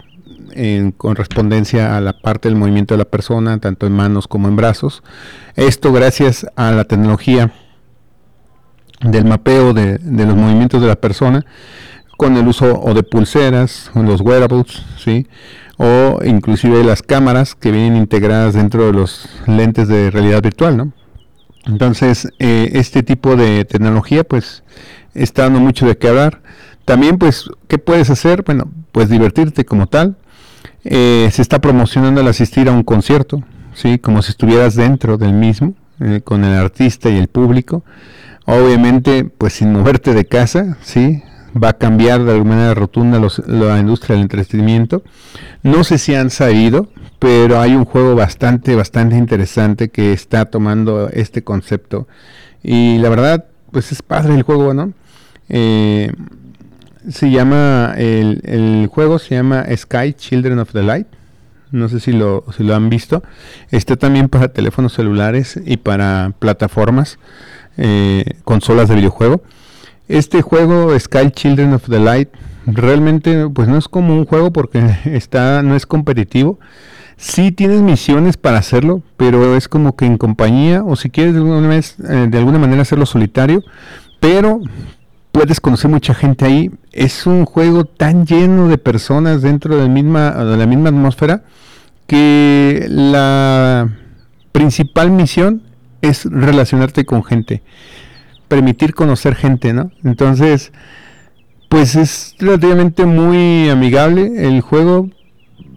en 0.53 0.93
correspondencia 0.93 1.97
a 1.97 2.01
la 2.01 2.13
parte 2.13 2.49
del 2.49 2.57
movimiento 2.57 2.95
de 2.95 2.99
la 2.99 3.05
persona, 3.05 3.59
tanto 3.59 3.87
en 3.87 3.93
manos 3.93 4.29
como 4.29 4.49
en 4.49 4.57
brazos. 4.57 5.03
Esto 5.57 5.93
gracias 5.93 6.47
a 6.57 6.73
la 6.73 6.85
tecnología 6.85 7.53
del 9.01 9.25
mapeo 9.25 9.73
de, 9.73 9.99
los 10.03 10.37
movimientos 10.37 10.81
de 10.83 10.89
la 10.89 10.97
persona 10.97 11.45
con 12.17 12.37
el 12.37 12.47
uso 12.47 12.79
o 12.81 12.93
de 12.93 13.03
pulseras, 13.03 13.91
o 13.95 14.03
los 14.03 14.21
wearables, 14.21 14.83
¿sí? 15.03 15.27
o 15.79 16.19
inclusive 16.23 16.85
las 16.85 17.03
cámaras 17.03 17.55
que 17.55 17.71
vienen 17.71 17.97
integradas 17.97 18.53
dentro 18.53 18.85
de 18.85 18.93
los 18.93 19.31
lentes 19.47 19.89
de 19.89 20.11
realidad 20.11 20.43
virtual, 20.43 20.77
¿no? 20.77 20.93
Entonces, 21.67 22.29
eh, 22.39 22.71
este 22.75 23.03
tipo 23.03 23.37
de 23.37 23.65
tecnología, 23.65 24.25
pues, 24.25 24.63
está 25.15 25.43
dando 25.43 25.61
mucho 25.61 25.87
de 25.87 25.99
qué 25.99 26.09
hablar. 26.09 26.41
También, 26.85 27.19
pues, 27.19 27.51
¿qué 27.69 27.79
puedes 27.79 28.11
hacer? 28.11 28.43
Bueno, 28.43 28.71
pues 28.93 29.09
divertirte 29.09 29.65
como 29.65 29.87
tal. 29.87 30.17
Eh, 30.85 31.29
se 31.33 31.43
está 31.43 31.61
promocionando 31.61 32.21
al 32.21 32.29
asistir 32.29 32.69
a 32.69 32.73
un 32.73 32.83
concierto, 32.83 33.43
¿sí? 33.75 33.99
Como 33.99 34.23
si 34.23 34.31
estuvieras 34.31 34.75
dentro 34.75 35.19
del 35.19 35.35
mismo, 35.35 35.75
eh, 36.01 36.23
con 36.25 36.45
el 36.45 36.55
artista 36.55 37.11
y 37.11 37.19
el 37.19 37.29
público. 37.29 37.85
Obviamente, 38.47 39.25
pues 39.25 39.55
sin 39.55 39.73
moverte 39.73 40.15
de 40.15 40.25
casa, 40.25 40.79
¿sí? 40.83 41.23
Va 41.57 41.71
a 41.71 41.73
cambiar 41.75 42.25
de 42.25 42.33
alguna 42.33 42.57
manera 42.57 42.75
rotunda 42.75 43.21
la 43.47 43.79
industria 43.79 44.15
del 44.15 44.23
entretenimiento. 44.23 45.03
No 45.63 45.85
sé 45.85 45.99
si 45.99 46.15
han 46.15 46.31
sabido, 46.31 46.89
pero 47.19 47.61
hay 47.61 47.75
un 47.75 47.85
juego 47.85 48.15
bastante, 48.15 48.75
bastante 48.75 49.17
interesante 49.17 49.91
que 49.91 50.13
está 50.13 50.47
tomando 50.47 51.09
este 51.11 51.43
concepto. 51.43 52.09
Y 52.63 52.99
la 52.99 53.09
verdad, 53.09 53.45
pues 53.71 53.93
es 53.93 54.03
padre 54.03 54.35
el 54.35 54.43
juego, 54.43 54.75
¿no? 54.75 54.93
Eh, 55.49 56.13
se 57.09 57.31
llama, 57.31 57.95
el, 57.97 58.41
el, 58.45 58.87
juego 58.89 59.19
se 59.19 59.35
llama 59.35 59.65
Sky 59.77 60.13
Children 60.15 60.59
of 60.61 60.73
the 60.73 60.83
Light. 60.83 61.07
No 61.73 61.89
sé 61.89 62.01
si 62.01 62.13
lo, 62.13 62.45
si 62.57 62.65
lo 62.65 62.75
han 62.75 62.89
visto. 62.91 63.23
Está 63.71 63.97
también 63.97 64.29
para 64.29 64.49
teléfonos 64.49 64.93
celulares 64.93 65.59
y 65.65 65.77
para 65.77 66.33
plataformas, 66.39 67.19
eh, 67.77 68.25
consolas 68.45 68.89
de 68.89 68.97
videojuego. 68.97 69.43
Este 70.11 70.43
juego 70.43 70.99
Sky 70.99 71.31
Children 71.31 71.75
of 71.75 71.89
the 71.89 72.01
Light 72.01 72.31
realmente 72.67 73.49
pues 73.49 73.69
no 73.69 73.79
es 73.79 73.87
como 73.87 74.13
un 74.13 74.25
juego 74.25 74.53
porque 74.53 74.83
está 75.05 75.63
no 75.63 75.77
es 75.77 75.87
competitivo. 75.87 76.59
Sí 77.17 77.53
tienes 77.53 77.81
misiones 77.81 78.37
para 78.37 78.59
hacerlo, 78.59 79.05
pero 79.17 79.55
es 79.55 79.69
como 79.69 79.95
que 79.95 80.07
en 80.07 80.19
compañía 80.19 80.83
o 80.83 80.97
si 80.97 81.11
quieres 81.11 81.35
de 81.35 81.39
alguna, 81.39 81.69
vez, 81.69 81.95
eh, 82.01 82.27
de 82.29 82.39
alguna 82.39 82.59
manera 82.59 82.83
hacerlo 82.83 83.07
solitario, 83.07 83.63
pero 84.19 84.61
puedes 85.31 85.61
conocer 85.61 85.89
mucha 85.89 86.13
gente 86.13 86.45
ahí. 86.45 86.73
Es 86.91 87.29
un 87.29 87.45
juego 87.45 87.85
tan 87.85 88.27
lleno 88.27 88.67
de 88.67 88.79
personas 88.79 89.43
dentro 89.43 89.77
de, 89.77 89.89
misma, 89.89 90.33
de 90.33 90.57
la 90.57 90.67
misma 90.67 90.89
atmósfera 90.89 91.45
que 92.09 92.85
la 92.89 93.89
principal 94.51 95.13
misión 95.13 95.63
es 96.03 96.25
relacionarte 96.25 97.05
con 97.05 97.23
gente 97.23 97.63
permitir 98.51 98.95
conocer 98.95 99.37
gente, 99.37 99.73
¿no? 99.73 99.93
Entonces, 100.03 100.73
pues 101.69 101.95
es 101.95 102.35
relativamente 102.41 103.07
muy 103.07 103.71
amigable 103.71 104.49
el 104.49 104.61
juego. 104.61 105.09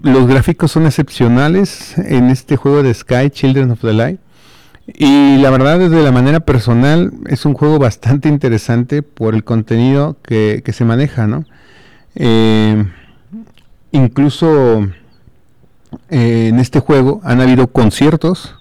Los 0.01 0.27
gráficos 0.27 0.71
son 0.71 0.87
excepcionales 0.87 1.95
en 1.99 2.31
este 2.31 2.57
juego 2.57 2.81
de 2.81 2.91
Sky 2.91 3.29
Children 3.29 3.71
of 3.71 3.81
the 3.81 3.93
Light. 3.93 4.19
Y 4.87 5.37
la 5.37 5.51
verdad, 5.51 5.77
desde 5.77 6.01
la 6.01 6.11
manera 6.11 6.39
personal, 6.39 7.13
es 7.27 7.45
un 7.45 7.53
juego 7.53 7.77
bastante 7.77 8.27
interesante 8.27 9.03
por 9.03 9.35
el 9.35 9.43
contenido 9.43 10.17
que, 10.23 10.63
se 10.73 10.83
maneja, 10.83 11.27
¿no? 11.27 11.45
Eh, 12.15 12.83
incluso 13.91 14.87
eh, 16.09 16.47
en 16.49 16.57
este 16.57 16.79
juego 16.79 17.21
han 17.23 17.39
habido 17.39 17.67
conciertos, 17.67 18.55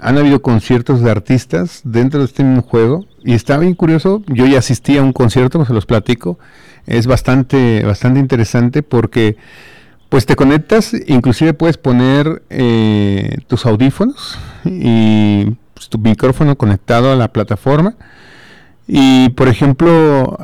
han 0.00 0.18
habido 0.18 0.42
conciertos 0.42 1.00
de 1.00 1.10
artistas 1.10 1.80
dentro 1.84 2.20
de 2.20 2.26
este 2.26 2.44
mismo 2.44 2.62
juego 2.62 3.06
y 3.24 3.34
está 3.34 3.58
bien 3.58 3.74
curioso. 3.74 4.22
Yo 4.28 4.46
ya 4.46 4.58
asistí 4.58 4.96
a 4.98 5.02
un 5.02 5.12
concierto, 5.12 5.64
se 5.64 5.72
los 5.72 5.86
platico. 5.86 6.38
Es 6.86 7.06
bastante, 7.06 7.82
bastante 7.84 8.20
interesante 8.20 8.82
porque 8.82 9.36
pues 10.08 10.24
te 10.24 10.36
conectas, 10.36 10.94
inclusive 11.06 11.52
puedes 11.52 11.76
poner 11.76 12.42
eh, 12.48 13.36
tus 13.46 13.66
audífonos 13.66 14.38
y 14.64 15.44
pues, 15.74 15.88
tu 15.88 15.98
micrófono 15.98 16.56
conectado 16.56 17.12
a 17.12 17.16
la 17.16 17.32
plataforma. 17.32 17.94
Y 18.90 19.28
por 19.30 19.48
ejemplo, 19.48 20.38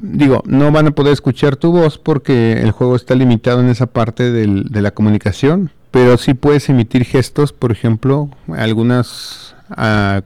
digo, 0.00 0.44
no 0.46 0.70
van 0.70 0.86
a 0.86 0.90
poder 0.92 1.12
escuchar 1.12 1.56
tu 1.56 1.72
voz 1.72 1.98
porque 1.98 2.52
el 2.52 2.70
juego 2.70 2.94
está 2.94 3.16
limitado 3.16 3.60
en 3.60 3.70
esa 3.70 3.86
parte 3.86 4.30
de 4.30 4.80
la 4.80 4.92
comunicación, 4.92 5.72
pero 5.92 6.16
sí 6.16 6.34
puedes 6.34 6.68
emitir 6.68 7.04
gestos, 7.04 7.52
por 7.52 7.70
ejemplo, 7.70 8.30
algunas 8.48 9.54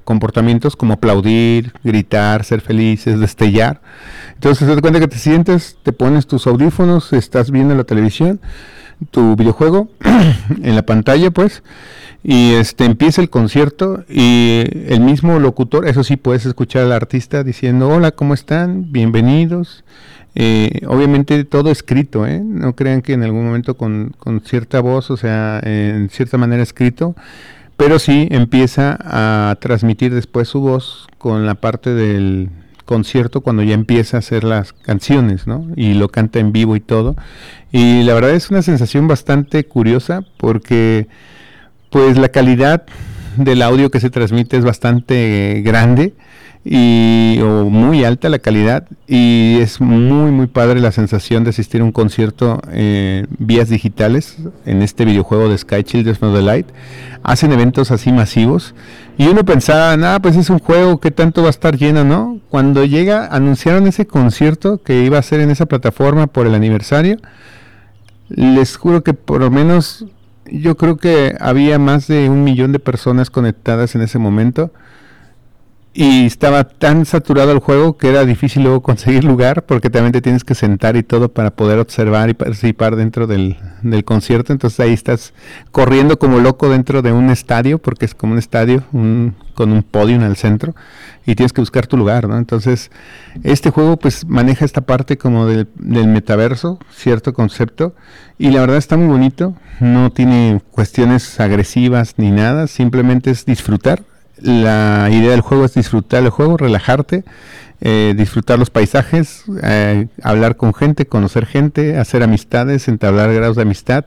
comportamientos 0.04 0.74
como 0.74 0.94
aplaudir, 0.94 1.72
gritar, 1.84 2.44
ser 2.44 2.60
felices, 2.60 3.20
destellar. 3.20 3.80
Entonces, 4.34 4.66
te 4.66 4.72
das 4.72 4.80
cuenta 4.80 5.00
que 5.00 5.08
te 5.08 5.18
sientes, 5.18 5.76
te 5.82 5.92
pones 5.92 6.26
tus 6.26 6.46
audífonos, 6.46 7.12
estás 7.12 7.50
viendo 7.50 7.74
la 7.74 7.84
televisión, 7.84 8.40
tu 9.10 9.36
videojuego 9.36 9.88
en 10.62 10.74
la 10.74 10.82
pantalla, 10.82 11.30
pues, 11.30 11.62
y 12.24 12.54
este 12.54 12.84
empieza 12.84 13.20
el 13.20 13.30
concierto 13.30 14.04
y 14.08 14.64
el 14.88 15.00
mismo 15.00 15.38
locutor, 15.38 15.86
eso 15.86 16.02
sí, 16.02 16.16
puedes 16.16 16.46
escuchar 16.46 16.82
al 16.82 16.92
artista 16.92 17.44
diciendo, 17.44 17.88
hola, 17.88 18.12
¿cómo 18.12 18.34
están? 18.34 18.90
Bienvenidos. 18.90 19.84
Eh, 20.38 20.82
obviamente 20.86 21.44
todo 21.44 21.70
escrito, 21.70 22.26
¿eh? 22.26 22.42
no 22.44 22.74
crean 22.76 23.00
que 23.00 23.14
en 23.14 23.22
algún 23.22 23.46
momento 23.46 23.78
con, 23.78 24.14
con 24.18 24.42
cierta 24.42 24.80
voz, 24.80 25.10
o 25.10 25.16
sea, 25.16 25.60
en 25.64 26.10
cierta 26.10 26.36
manera 26.36 26.62
escrito, 26.62 27.16
pero 27.78 27.98
sí 27.98 28.28
empieza 28.30 28.98
a 29.00 29.56
transmitir 29.60 30.14
después 30.14 30.48
su 30.48 30.60
voz 30.60 31.06
con 31.16 31.46
la 31.46 31.54
parte 31.54 31.94
del 31.94 32.50
concierto 32.84 33.40
cuando 33.40 33.62
ya 33.62 33.74
empieza 33.74 34.18
a 34.18 34.20
hacer 34.20 34.44
las 34.44 34.74
canciones, 34.74 35.46
¿no? 35.46 35.66
Y 35.74 35.94
lo 35.94 36.08
canta 36.08 36.38
en 36.38 36.52
vivo 36.52 36.76
y 36.76 36.80
todo. 36.80 37.16
Y 37.72 38.02
la 38.02 38.12
verdad 38.12 38.32
es 38.32 38.50
una 38.50 38.62
sensación 38.62 39.08
bastante 39.08 39.64
curiosa 39.64 40.22
porque 40.36 41.08
pues 41.90 42.18
la 42.18 42.28
calidad 42.28 42.84
del 43.36 43.62
audio 43.62 43.90
que 43.90 44.00
se 44.00 44.10
transmite 44.10 44.56
es 44.56 44.64
bastante 44.64 45.62
grande 45.64 46.14
y 46.68 47.38
o 47.42 47.70
muy 47.70 48.02
alta 48.02 48.28
la 48.28 48.40
calidad 48.40 48.88
y 49.06 49.58
es 49.60 49.80
muy 49.80 50.32
muy 50.32 50.48
padre 50.48 50.80
la 50.80 50.90
sensación 50.90 51.44
de 51.44 51.50
asistir 51.50 51.80
a 51.80 51.84
un 51.84 51.92
concierto 51.92 52.60
en 52.72 53.28
vías 53.38 53.68
digitales 53.68 54.36
en 54.64 54.82
este 54.82 55.04
videojuego 55.04 55.48
de 55.48 55.58
Sky 55.58 55.84
Children 55.84 56.16
of 56.22 56.34
the 56.34 56.42
Light. 56.42 56.66
Hacen 57.22 57.52
eventos 57.52 57.92
así 57.92 58.10
masivos 58.10 58.74
y 59.16 59.28
uno 59.28 59.44
pensaba 59.44 59.96
nada 59.96 60.18
pues 60.18 60.34
es 60.34 60.50
un 60.50 60.58
juego 60.58 60.98
que 60.98 61.12
tanto 61.12 61.42
va 61.42 61.46
a 61.46 61.50
estar 61.50 61.76
lleno 61.76 62.02
no 62.02 62.40
cuando 62.48 62.84
llega 62.84 63.28
anunciaron 63.28 63.86
ese 63.86 64.08
concierto 64.08 64.82
que 64.82 65.04
iba 65.04 65.18
a 65.18 65.22
ser 65.22 65.38
en 65.38 65.52
esa 65.52 65.66
plataforma 65.66 66.26
por 66.26 66.48
el 66.48 66.54
aniversario 66.56 67.18
les 68.28 68.76
juro 68.76 69.04
que 69.04 69.14
por 69.14 69.38
lo 69.38 69.52
menos 69.52 70.04
yo 70.50 70.76
creo 70.76 70.96
que 70.96 71.36
había 71.38 71.78
más 71.78 72.08
de 72.08 72.28
un 72.28 72.42
millón 72.42 72.72
de 72.72 72.80
personas 72.80 73.30
conectadas 73.30 73.94
en 73.94 74.02
ese 74.02 74.18
momento 74.18 74.72
y 75.98 76.26
estaba 76.26 76.64
tan 76.64 77.06
saturado 77.06 77.52
el 77.52 77.58
juego 77.58 77.96
que 77.96 78.10
era 78.10 78.26
difícil 78.26 78.64
luego 78.64 78.82
conseguir 78.82 79.24
lugar 79.24 79.64
porque 79.64 79.88
también 79.88 80.12
te 80.12 80.20
tienes 80.20 80.44
que 80.44 80.54
sentar 80.54 80.94
y 80.94 81.02
todo 81.02 81.30
para 81.30 81.52
poder 81.52 81.78
observar 81.78 82.28
y 82.28 82.34
participar 82.34 82.96
dentro 82.96 83.26
del, 83.26 83.56
concierto. 84.04 84.52
Entonces 84.52 84.78
ahí 84.78 84.92
estás 84.92 85.32
corriendo 85.72 86.18
como 86.18 86.38
loco 86.38 86.68
dentro 86.68 87.00
de 87.00 87.12
un 87.12 87.30
estadio 87.30 87.78
porque 87.78 88.04
es 88.04 88.14
como 88.14 88.34
un 88.34 88.38
estadio 88.38 88.84
con 88.90 89.72
un 89.72 89.82
podio 89.82 90.16
en 90.16 90.22
el 90.22 90.36
centro 90.36 90.76
y 91.24 91.34
tienes 91.34 91.54
que 91.54 91.62
buscar 91.62 91.86
tu 91.86 91.96
lugar, 91.96 92.28
¿no? 92.28 92.36
Entonces 92.36 92.90
este 93.42 93.70
juego 93.70 93.96
pues 93.96 94.26
maneja 94.26 94.66
esta 94.66 94.82
parte 94.82 95.16
como 95.16 95.46
del, 95.46 95.66
del 95.76 96.08
metaverso, 96.08 96.78
cierto 96.94 97.32
concepto 97.32 97.94
y 98.36 98.50
la 98.50 98.60
verdad 98.60 98.76
está 98.76 98.98
muy 98.98 99.06
bonito, 99.06 99.54
no 99.80 100.10
tiene 100.10 100.60
cuestiones 100.72 101.40
agresivas 101.40 102.16
ni 102.18 102.30
nada, 102.30 102.66
simplemente 102.66 103.30
es 103.30 103.46
disfrutar 103.46 104.02
la 104.38 105.08
idea 105.10 105.30
del 105.30 105.40
juego 105.40 105.64
es 105.64 105.74
disfrutar 105.74 106.22
el 106.22 106.30
juego, 106.30 106.56
relajarte, 106.56 107.24
eh, 107.80 108.14
disfrutar 108.16 108.58
los 108.58 108.70
paisajes, 108.70 109.44
eh, 109.62 110.08
hablar 110.22 110.56
con 110.56 110.72
gente, 110.74 111.06
conocer 111.06 111.46
gente, 111.46 111.98
hacer 111.98 112.22
amistades, 112.22 112.88
entablar 112.88 113.32
grados 113.32 113.56
de 113.56 113.62
amistad. 113.62 114.04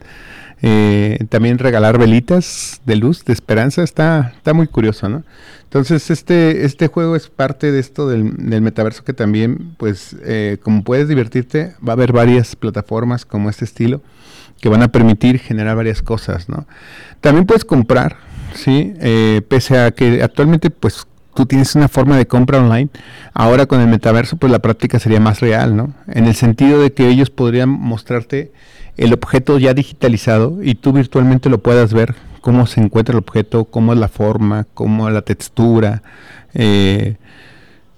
Eh, 0.61 1.25
también 1.29 1.57
regalar 1.57 1.97
velitas 1.97 2.81
de 2.85 2.97
luz, 2.97 3.23
de 3.23 3.31
esperanza, 3.31 3.81
está, 3.81 4.33
está 4.35 4.53
muy 4.53 4.67
curioso, 4.67 5.07
¿no? 5.07 5.23
Entonces, 5.63 6.09
este, 6.09 6.65
este 6.65 6.87
juego 6.87 7.15
es 7.15 7.29
parte 7.29 7.71
de 7.71 7.79
esto 7.79 8.09
del, 8.09 8.35
del 8.35 8.61
metaverso 8.61 9.05
que 9.05 9.13
también, 9.13 9.75
pues, 9.77 10.17
como 10.63 10.83
puedes 10.83 11.07
divertirte, 11.07 11.75
va 11.87 11.93
a 11.93 11.95
haber 11.95 12.11
varias 12.11 12.55
plataformas 12.55 13.23
como 13.23 13.49
este 13.49 13.65
estilo 13.65 14.01
que 14.59 14.67
van 14.67 14.81
a 14.81 14.89
permitir 14.89 15.39
generar 15.39 15.75
varias 15.75 16.01
cosas, 16.01 16.49
¿no? 16.49 16.65
También 17.21 17.45
puedes 17.45 17.63
comprar 17.63 18.17
¿sí? 18.53 18.93
Eh, 18.99 19.41
pese 19.47 19.79
a 19.79 19.91
que 19.91 20.23
actualmente 20.23 20.69
pues 20.69 21.07
tú 21.33 21.45
tienes 21.45 21.75
una 21.75 21.87
forma 21.87 22.17
de 22.17 22.27
compra 22.27 22.59
online, 22.59 22.89
ahora 23.33 23.65
con 23.65 23.79
el 23.79 23.87
metaverso 23.87 24.37
pues 24.37 24.51
la 24.51 24.59
práctica 24.59 24.99
sería 24.99 25.19
más 25.19 25.39
real, 25.39 25.75
¿no? 25.75 25.93
En 26.07 26.25
el 26.25 26.35
sentido 26.35 26.81
de 26.81 26.91
que 26.91 27.07
ellos 27.07 27.29
podrían 27.29 27.69
mostrarte 27.69 28.51
el 28.97 29.13
objeto 29.13 29.57
ya 29.57 29.73
digitalizado 29.73 30.59
y 30.61 30.75
tú 30.75 30.91
virtualmente 30.91 31.49
lo 31.49 31.59
puedas 31.59 31.93
ver 31.93 32.15
cómo 32.41 32.67
se 32.67 32.81
encuentra 32.81 33.13
el 33.13 33.19
objeto, 33.19 33.65
cómo 33.65 33.93
es 33.93 33.99
la 33.99 34.09
forma, 34.09 34.65
cómo 34.73 35.07
es 35.07 35.13
la 35.13 35.21
textura, 35.21 36.01
eh, 36.53 37.15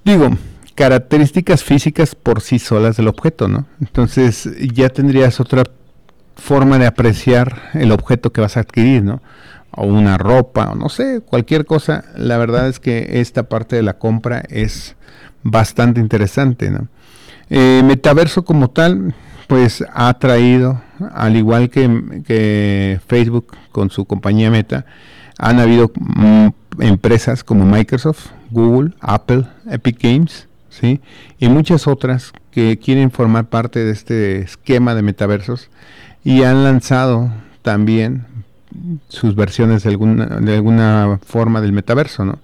digo, 0.03 0.29
características 0.75 1.63
físicas 1.63 2.15
por 2.15 2.41
sí 2.41 2.59
solas 2.59 2.97
del 2.97 3.07
objeto, 3.07 3.47
¿no? 3.47 3.65
Entonces 3.79 4.49
ya 4.73 4.89
tendrías 4.89 5.39
otra 5.39 5.63
forma 6.35 6.79
de 6.79 6.87
apreciar 6.87 7.69
el 7.73 7.91
objeto 7.91 8.31
que 8.31 8.41
vas 8.41 8.57
a 8.57 8.61
adquirir, 8.61 9.03
¿no? 9.03 9.21
O 9.71 9.85
una 9.85 10.17
ropa 10.17 10.71
o 10.71 10.75
no 10.75 10.89
sé, 10.89 11.21
cualquier 11.21 11.65
cosa, 11.65 12.05
la 12.15 12.37
verdad 12.37 12.67
es 12.67 12.79
que 12.79 13.21
esta 13.21 13.43
parte 13.43 13.75
de 13.75 13.83
la 13.83 13.93
compra 13.93 14.43
es 14.49 14.95
bastante 15.43 15.99
interesante. 15.99 16.69
¿no? 16.69 16.87
Eh, 17.49 17.81
metaverso 17.83 18.43
como 18.43 18.69
tal, 18.69 19.13
pues 19.47 19.83
ha 19.93 20.13
traído, 20.15 20.81
al 21.13 21.35
igual 21.35 21.69
que, 21.69 22.99
Facebook 23.07 23.57
con 23.71 23.89
su 23.89 24.05
compañía 24.05 24.51
Meta, 24.51 24.85
han 25.37 25.59
habido 25.59 25.91
mm, 25.95 26.47
empresas 26.79 27.43
como 27.43 27.65
Microsoft, 27.65 28.27
Google, 28.51 28.93
Apple, 28.99 29.45
Epic 29.69 30.01
Games, 30.01 30.47
¿sí? 30.69 31.01
y 31.39 31.49
muchas 31.49 31.87
otras 31.87 32.31
que 32.51 32.77
quieren 32.77 33.11
formar 33.11 33.45
parte 33.45 33.83
de 33.83 33.91
este 33.91 34.39
esquema 34.39 34.95
de 34.95 35.01
metaversos 35.01 35.69
y 36.23 36.43
han 36.43 36.63
lanzado 36.63 37.31
también 37.61 38.25
sus 39.07 39.35
versiones 39.35 39.83
de 39.83 39.89
alguna, 39.89 40.25
de 40.25 40.55
alguna 40.55 41.19
forma 41.25 41.61
del 41.61 41.73
metaverso, 41.73 42.25
¿no? 42.25 42.39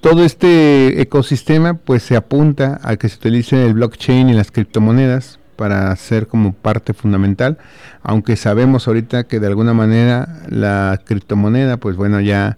Todo 0.00 0.24
este 0.24 1.02
ecosistema 1.02 1.74
pues 1.74 2.02
se 2.02 2.16
apunta 2.16 2.80
a 2.82 2.96
que 2.96 3.08
se 3.08 3.16
utilice 3.16 3.66
el 3.66 3.74
blockchain 3.74 4.30
y 4.30 4.32
las 4.32 4.50
criptomonedas 4.50 5.38
para 5.56 5.94
ser 5.96 6.26
como 6.26 6.54
parte 6.54 6.94
fundamental, 6.94 7.58
aunque 8.02 8.36
sabemos 8.36 8.88
ahorita 8.88 9.24
que 9.24 9.40
de 9.40 9.46
alguna 9.48 9.74
manera 9.74 10.40
la 10.48 10.98
criptomoneda 11.04 11.76
pues 11.76 11.96
bueno 11.96 12.18
ya 12.20 12.56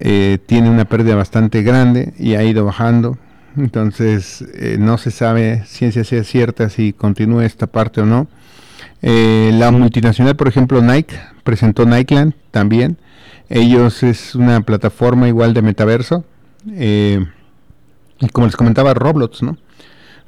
eh, 0.00 0.38
tiene 0.46 0.68
una 0.68 0.84
pérdida 0.84 1.14
bastante 1.14 1.62
grande 1.62 2.12
y 2.18 2.34
ha 2.34 2.42
ido 2.42 2.64
bajando, 2.64 3.18
entonces 3.56 4.44
eh, 4.54 4.78
no 4.80 4.98
se 4.98 5.12
sabe 5.12 5.62
ciencia 5.64 6.02
sea 6.02 6.24
cierta 6.24 6.70
si 6.70 6.92
continúa 6.92 7.46
esta 7.46 7.68
parte 7.68 8.00
o 8.00 8.06
no. 8.06 8.26
Eh, 9.02 9.50
la 9.54 9.70
multinacional, 9.70 10.36
por 10.36 10.48
ejemplo, 10.48 10.82
Nike, 10.82 11.16
presentó 11.44 11.86
Nikeland 11.86 12.34
también. 12.50 12.98
Ellos 13.48 14.02
es 14.02 14.34
una 14.34 14.60
plataforma 14.60 15.28
igual 15.28 15.54
de 15.54 15.62
metaverso. 15.62 16.24
Eh, 16.72 17.24
y 18.20 18.28
como 18.28 18.46
les 18.46 18.56
comentaba, 18.56 18.94
Roblox, 18.94 19.42
¿no? 19.42 19.56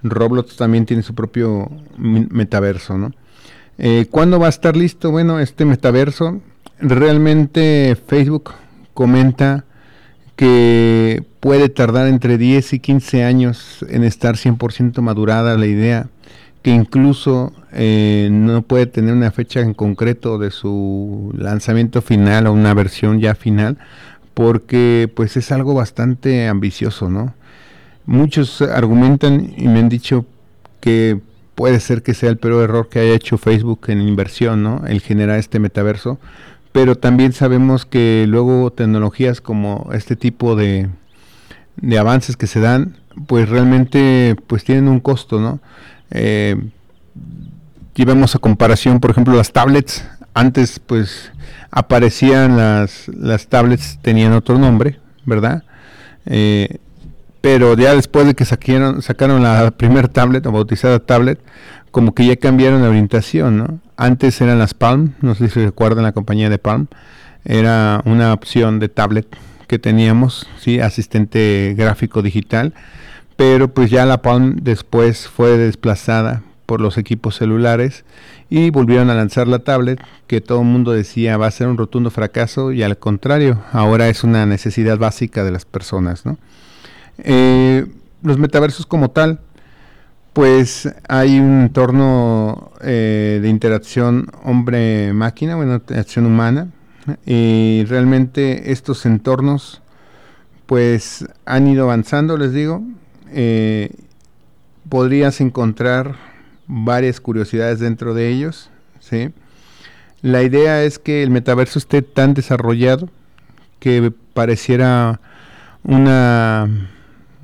Roblox 0.03 0.57
también 0.57 0.87
tiene 0.87 1.03
su 1.03 1.15
propio 1.15 1.71
metaverso, 1.99 2.97
¿no? 2.97 3.13
Eh, 3.79 4.07
¿Cuándo 4.11 4.39
va 4.39 4.47
a 4.47 4.51
estar 4.51 4.77
listo? 4.77 5.11
Bueno, 5.11 5.41
este 5.41 5.65
metaverso, 5.65 6.41
realmente 6.79 7.97
Facebook 8.07 8.53
comenta 8.95 9.65
que 10.37 11.23
puede 11.41 11.69
tardar 11.69 12.07
entre 12.07 12.39
10 12.39 12.75
y 12.75 12.79
15 12.79 13.25
años 13.25 13.85
en 13.89 14.05
estar 14.05 14.37
100% 14.37 15.01
madurada 15.03 15.57
la 15.59 15.67
idea 15.67 16.09
que 16.63 16.71
incluso 16.71 17.53
eh, 17.73 18.29
no 18.31 18.63
puede 18.63 18.87
tener 18.87 19.15
una 19.15 19.31
fecha 19.31 19.61
en 19.61 19.75
concreto 19.75 20.39
de 20.39 20.51
su 20.51 21.33
lanzamiento 21.37 22.03
final 22.03 22.47
o 22.47 22.53
una 22.53 22.75
versión 22.75 23.21
ya 23.21 23.35
final, 23.35 23.79
porque 24.35 25.11
pues 25.15 25.37
es 25.37 25.53
algo 25.53 25.75
bastante 25.75 26.49
ambicioso, 26.49 27.09
¿no? 27.09 27.35
Muchos 28.07 28.63
argumentan 28.63 29.55
y 29.57 29.69
me 29.69 29.81
han 29.81 29.89
dicho 29.89 30.27
que 30.81 31.21
puede 31.55 31.81
ser 31.81 32.03
que 32.03 32.15
sea 32.15 32.31
el 32.31 32.39
peor 32.39 32.65
error 32.65 32.89
que 32.89 33.01
haya 33.01 33.15
hecho 33.15 33.39
Facebook 33.39 33.81
en 33.89 34.01
inversión, 34.01 34.63
¿no? 34.63 34.83
El 34.87 35.01
generar 35.01 35.39
este 35.39 35.59
metaverso, 35.59 36.19
pero 36.73 36.97
también 36.97 37.33
sabemos 37.33 37.87
que 37.87 38.25
luego 38.29 38.71
tecnologías 38.71 39.41
como 39.41 39.91
este 39.93 40.17
tipo 40.17 40.57
de, 40.57 40.89
de 41.77 41.99
avances 41.99 42.37
que 42.37 42.47
se 42.47 42.61
dan, 42.61 42.97
pues 43.27 43.49
realmente 43.49 44.37
pues 44.47 44.65
tienen 44.65 44.89
un 44.89 45.01
costo, 45.01 45.41
¿no? 45.41 45.61
Eh, 46.11 46.57
llevamos 47.95 48.35
a 48.35 48.39
comparación, 48.39 49.01
por 49.01 49.11
ejemplo, 49.11 49.35
las 49.35 49.53
tablets. 49.53 50.05
Antes, 50.35 50.79
pues, 50.79 51.33
aparecían 51.71 52.57
las, 52.57 53.09
las 53.09 53.49
tablets, 53.49 53.99
tenían 54.03 54.33
otro 54.33 54.59
nombre, 54.59 54.99
¿verdad? 55.25 55.65
Eh, 56.27 56.79
pero 57.41 57.77
ya 57.77 57.95
después 57.95 58.27
de 58.27 58.35
que 58.35 58.45
saquaron, 58.45 59.03
sacaron 59.03 59.43
la 59.43 59.71
primer 59.71 60.09
tablet 60.09 60.45
o 60.47 60.53
bautizada 60.53 60.99
tablet, 60.99 61.41
como 61.91 62.15
que 62.15 62.27
ya 62.27 62.37
cambiaron 62.37 62.83
la 62.83 62.89
orientación, 62.89 63.59
¿no? 63.59 63.81
Antes 63.97 64.41
eran 64.41 64.59
las 64.59 64.75
Palm, 64.75 65.15
no 65.21 65.35
sé 65.35 65.49
si 65.49 65.65
recuerdan 65.65 66.05
la 66.05 66.13
compañía 66.13 66.51
de 66.51 66.59
Palm, 66.59 66.87
era 67.45 68.03
una 68.05 68.33
opción 68.33 68.79
de 68.79 68.89
tablet 68.89 69.27
que 69.67 69.79
teníamos, 69.79 70.47
sí, 70.59 70.81
asistente 70.81 71.75
gráfico 71.77 72.23
digital, 72.23 72.75
pero 73.41 73.73
pues 73.73 73.91
ya 73.91 74.05
la 74.05 74.21
Palm 74.21 74.57
después 74.61 75.27
fue 75.27 75.57
desplazada 75.57 76.43
por 76.67 76.83
los 76.83 76.99
equipos 76.99 77.37
celulares 77.37 78.05
y 78.51 78.69
volvieron 78.69 79.09
a 79.09 79.15
lanzar 79.15 79.49
la 79.49 79.61
tablet 79.61 79.99
que 80.27 80.43
todo 80.43 80.61
el 80.61 80.67
mundo 80.67 80.93
decía 80.93 81.39
va 81.39 81.47
a 81.47 81.51
ser 81.51 81.69
un 81.69 81.79
rotundo 81.79 82.11
fracaso 82.11 82.71
y 82.71 82.83
al 82.83 82.99
contrario, 82.99 83.63
ahora 83.73 84.11
es 84.11 84.25
una 84.25 84.45
necesidad 84.45 84.99
básica 84.99 85.43
de 85.43 85.53
las 85.53 85.65
personas. 85.65 86.27
¿no? 86.27 86.37
Eh, 87.17 87.87
los 88.23 88.37
metaversos 88.37 88.85
como 88.85 89.11
tal, 89.11 89.41
pues 90.35 90.93
hay 91.09 91.41
un 91.41 91.63
entorno 91.63 92.73
eh, 92.83 93.39
de 93.41 93.49
interacción 93.49 94.31
hombre-máquina, 94.45 95.57
bueno, 95.57 95.77
interacción 95.77 96.27
humana, 96.27 96.69
y 97.25 97.87
realmente 97.89 98.71
estos 98.71 99.07
entornos 99.07 99.81
pues 100.67 101.25
han 101.47 101.69
ido 101.69 101.85
avanzando, 101.85 102.37
les 102.37 102.53
digo, 102.53 102.83
eh, 103.33 103.91
podrías 104.89 105.41
encontrar 105.41 106.17
varias 106.67 107.21
curiosidades 107.21 107.81
dentro 107.81 108.15
de 108.15 108.29
ellos. 108.29 108.71
¿sí? 109.01 109.31
La 110.23 110.43
idea 110.43 110.83
es 110.83 110.99
que 110.99 111.23
el 111.23 111.31
metaverso 111.31 111.79
esté 111.79 112.03
tan 112.03 112.35
desarrollado 112.35 113.09
que 113.79 114.13
pareciera 114.35 115.21
una, 115.83 116.69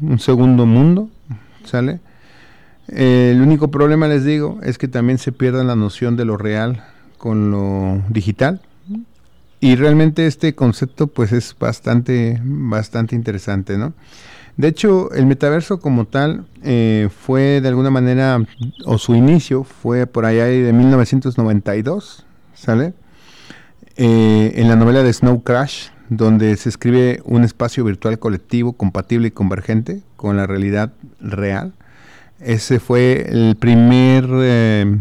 un 0.01 0.19
segundo 0.19 0.67
mundo, 0.67 1.09
¿sale? 1.65 2.01
el 2.89 3.41
único 3.41 3.71
problema, 3.71 4.07
les 4.07 4.25
digo, 4.25 4.61
es 4.63 4.79
que 4.79 4.87
también 4.89 5.19
se 5.19 5.33
pierda 5.33 5.65
la 5.65 5.75
noción 5.75 6.17
de 6.17 6.25
lo 6.25 6.37
real 6.37 6.85
con 7.19 7.51
lo 7.51 8.03
digital. 8.11 8.61
Y 9.59 9.75
realmente 9.75 10.27
este 10.27 10.55
concepto 10.55 11.07
pues 11.07 11.33
es 11.33 11.57
bastante, 11.59 12.41
bastante 12.45 13.17
interesante, 13.17 13.79
¿no? 13.79 13.95
De 14.57 14.69
hecho, 14.69 15.13
el 15.13 15.27
metaverso 15.27 15.81
como 15.81 16.07
tal 16.07 16.47
eh, 16.63 17.09
fue 17.25 17.61
de 17.61 17.69
alguna 17.69 17.91
manera, 17.91 18.43
o 18.85 18.99
su 18.99 19.15
inicio 19.15 19.65
fue 19.65 20.07
por 20.07 20.25
allá 20.25 20.47
de 20.47 20.73
1992, 20.73 22.25
¿sale? 22.55 22.95
Eh, 23.97 24.53
en 24.57 24.69
la 24.69 24.77
novela 24.77 25.03
de 25.03 25.13
Snow 25.13 25.43
Crash 25.43 25.89
donde 26.09 26.57
se 26.57 26.69
escribe 26.69 27.21
un 27.25 27.45
espacio 27.45 27.85
virtual 27.85 28.19
colectivo 28.19 28.73
compatible 28.75 29.29
y 29.29 29.33
convergente 29.33 30.03
con 30.17 30.37
la 30.37 30.47
realidad 30.47 30.93
real. 31.21 31.73
Ese 32.41 32.81
fue 32.81 33.27
el 33.29 33.57
primer 33.57 34.29
eh, 34.31 34.99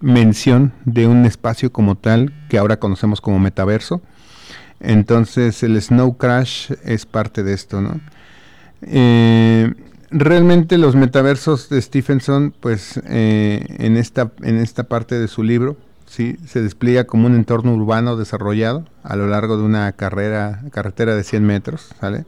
mención 0.00 0.72
de 0.84 1.06
un 1.06 1.24
espacio 1.24 1.72
como 1.72 1.96
tal 1.96 2.32
que 2.48 2.58
ahora 2.58 2.78
conocemos 2.78 3.20
como 3.20 3.38
metaverso. 3.38 4.00
Entonces 4.80 5.62
el 5.62 5.80
Snow 5.80 6.16
Crash 6.16 6.72
es 6.84 7.04
parte 7.06 7.42
de 7.42 7.54
esto, 7.54 7.80
¿no? 7.80 8.00
Eh, 8.82 9.72
realmente 10.10 10.78
los 10.78 10.94
metaversos 10.94 11.68
de 11.68 11.80
Stephenson, 11.80 12.54
pues 12.58 13.00
eh, 13.06 13.64
en, 13.78 13.96
esta, 13.96 14.32
en 14.42 14.56
esta 14.56 14.84
parte 14.84 15.18
de 15.18 15.28
su 15.28 15.42
libro, 15.42 15.76
¿sí? 16.06 16.36
se 16.46 16.62
despliega 16.62 17.04
como 17.04 17.26
un 17.26 17.34
entorno 17.34 17.74
urbano 17.74 18.16
desarrollado 18.16 18.84
a 19.02 19.16
lo 19.16 19.26
largo 19.26 19.56
de 19.56 19.64
una 19.64 19.92
carrera, 19.92 20.62
carretera 20.70 21.14
de 21.14 21.24
100 21.24 21.44
metros, 21.44 21.88
¿sale? 22.00 22.24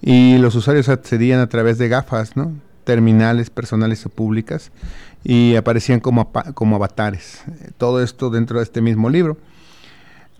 Y 0.00 0.38
los 0.38 0.54
usuarios 0.56 0.88
accedían 0.88 1.40
a 1.40 1.48
través 1.48 1.78
de 1.78 1.88
gafas, 1.88 2.36
¿no? 2.36 2.52
terminales 2.84 3.50
personales 3.50 4.04
o 4.06 4.08
públicas 4.08 4.70
y 5.24 5.56
aparecían 5.56 6.00
como, 6.00 6.30
como 6.54 6.76
avatares. 6.76 7.42
Todo 7.78 8.02
esto 8.02 8.30
dentro 8.30 8.58
de 8.58 8.64
este 8.64 8.80
mismo 8.80 9.08
libro. 9.08 9.36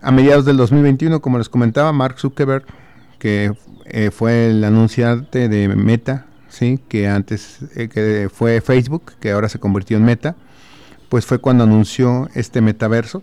A 0.01 0.11
mediados 0.11 0.45
del 0.45 0.57
2021, 0.57 1.21
como 1.21 1.39
les 1.39 1.49
comentaba, 1.49 1.93
Mark 1.93 2.19
Zuckerberg, 2.19 2.65
que 3.23 3.53
eh, 3.85 4.11
fue 4.11 4.51
el 4.51 4.65
anunciante 4.65 5.49
de 5.49 5.69
Meta, 5.69 6.27
¿sí? 6.49 6.81
que 6.89 7.07
antes 7.07 7.59
eh, 7.77 7.87
que 7.89 8.29
fue 8.35 8.61
Facebook, 8.61 9.13
que 9.21 9.31
ahora 9.31 9.49
se 9.49 9.61
convirtió 9.61 9.97
en 9.97 10.05
Meta, 10.05 10.35
pues 11.09 11.25
fue 11.25 11.39
cuando 11.39 11.63
anunció 11.63 12.29
este 12.35 12.61
metaverso. 12.61 13.23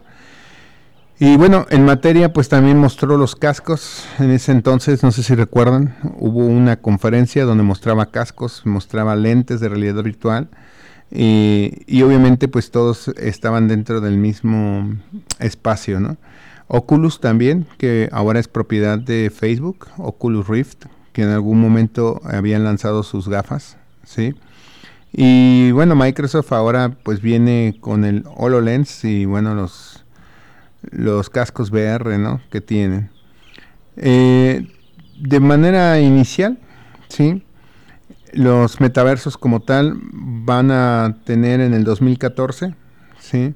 Y 1.19 1.35
bueno, 1.35 1.65
en 1.69 1.83
materia, 1.83 2.31
pues 2.31 2.47
también 2.47 2.77
mostró 2.77 3.17
los 3.17 3.35
cascos. 3.35 4.05
En 4.19 4.31
ese 4.31 4.53
entonces, 4.53 5.03
no 5.03 5.11
sé 5.11 5.21
si 5.21 5.35
recuerdan, 5.35 5.93
hubo 6.17 6.45
una 6.45 6.77
conferencia 6.77 7.43
donde 7.43 7.65
mostraba 7.65 8.09
cascos, 8.09 8.61
mostraba 8.63 9.17
lentes 9.17 9.59
de 9.59 9.67
realidad 9.67 10.01
virtual. 10.01 10.47
Y, 11.11 12.01
obviamente, 12.03 12.47
pues 12.47 12.71
todos 12.71 13.09
estaban 13.17 13.67
dentro 13.67 13.99
del 13.99 14.17
mismo 14.17 14.95
espacio, 15.39 15.99
¿no? 15.99 16.15
Oculus 16.69 17.19
también, 17.19 17.67
que 17.77 18.07
ahora 18.11 18.39
es 18.39 18.47
propiedad 18.47 18.97
de 18.97 19.29
Facebook, 19.35 19.87
Oculus 19.97 20.47
Rift, 20.47 20.85
que 21.11 21.23
en 21.23 21.29
algún 21.29 21.59
momento 21.59 22.21
habían 22.23 22.63
lanzado 22.63 23.03
sus 23.03 23.27
gafas, 23.27 23.77
¿sí? 24.05 24.35
Y 25.11 25.71
bueno, 25.71 25.95
Microsoft 25.95 26.53
ahora 26.53 26.95
pues 27.03 27.21
viene 27.21 27.75
con 27.81 28.05
el 28.05 28.23
HoloLens 28.35 29.03
y 29.03 29.25
bueno, 29.25 29.55
los 29.55 30.05
los 30.91 31.29
cascos 31.29 31.71
VR 31.71 32.17
¿no? 32.17 32.41
que 32.51 32.61
tienen. 32.61 33.09
Eh, 33.97 34.67
de 35.19 35.39
manera 35.39 35.99
inicial, 35.99 36.57
¿sí? 37.09 37.43
los 38.31 38.79
metaversos 38.79 39.37
como 39.37 39.61
tal 39.61 39.99
van 40.03 40.71
a 40.71 41.17
tener 41.25 41.59
en 41.61 41.73
el 41.73 41.83
2014 41.83 42.75
¿sí? 43.19 43.55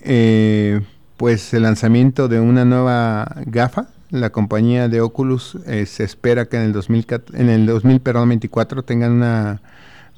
Eh, 0.00 0.80
pues 1.16 1.54
el 1.54 1.62
lanzamiento 1.62 2.28
de 2.28 2.40
una 2.40 2.64
nueva 2.64 3.36
gafa. 3.46 3.88
La 4.10 4.30
compañía 4.30 4.88
de 4.88 5.00
Oculus 5.00 5.58
eh, 5.66 5.86
se 5.86 6.04
espera 6.04 6.46
que 6.46 6.56
en 6.56 6.62
el, 6.62 6.72
2000, 6.72 7.06
en 7.34 7.48
el 7.48 7.66
2024 7.66 8.84
tengan 8.84 9.12
una, 9.12 9.60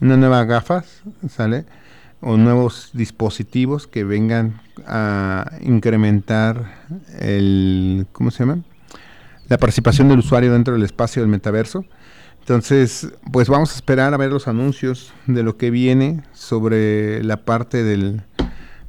una 0.00 0.16
nueva 0.16 0.44
gafa, 0.44 0.84
¿sale? 1.28 1.64
o 2.20 2.36
nuevos 2.36 2.90
dispositivos 2.92 3.86
que 3.86 4.04
vengan 4.04 4.60
a 4.86 5.52
incrementar 5.60 6.74
el, 7.18 8.06
¿cómo 8.12 8.30
se 8.30 8.40
llama? 8.40 8.62
La 9.48 9.58
participación 9.58 10.08
del 10.08 10.18
usuario 10.18 10.52
dentro 10.52 10.74
del 10.74 10.82
espacio 10.82 11.22
del 11.22 11.30
metaverso. 11.30 11.84
Entonces, 12.40 13.12
pues 13.32 13.48
vamos 13.48 13.72
a 13.72 13.74
esperar 13.76 14.14
a 14.14 14.16
ver 14.16 14.30
los 14.30 14.48
anuncios 14.48 15.12
de 15.26 15.42
lo 15.42 15.56
que 15.56 15.70
viene 15.70 16.22
sobre 16.32 17.22
la 17.22 17.38
parte 17.38 17.82
del, 17.82 18.22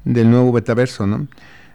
del 0.03 0.29
nuevo 0.29 0.53
metaverso, 0.53 1.05
¿no? 1.05 1.27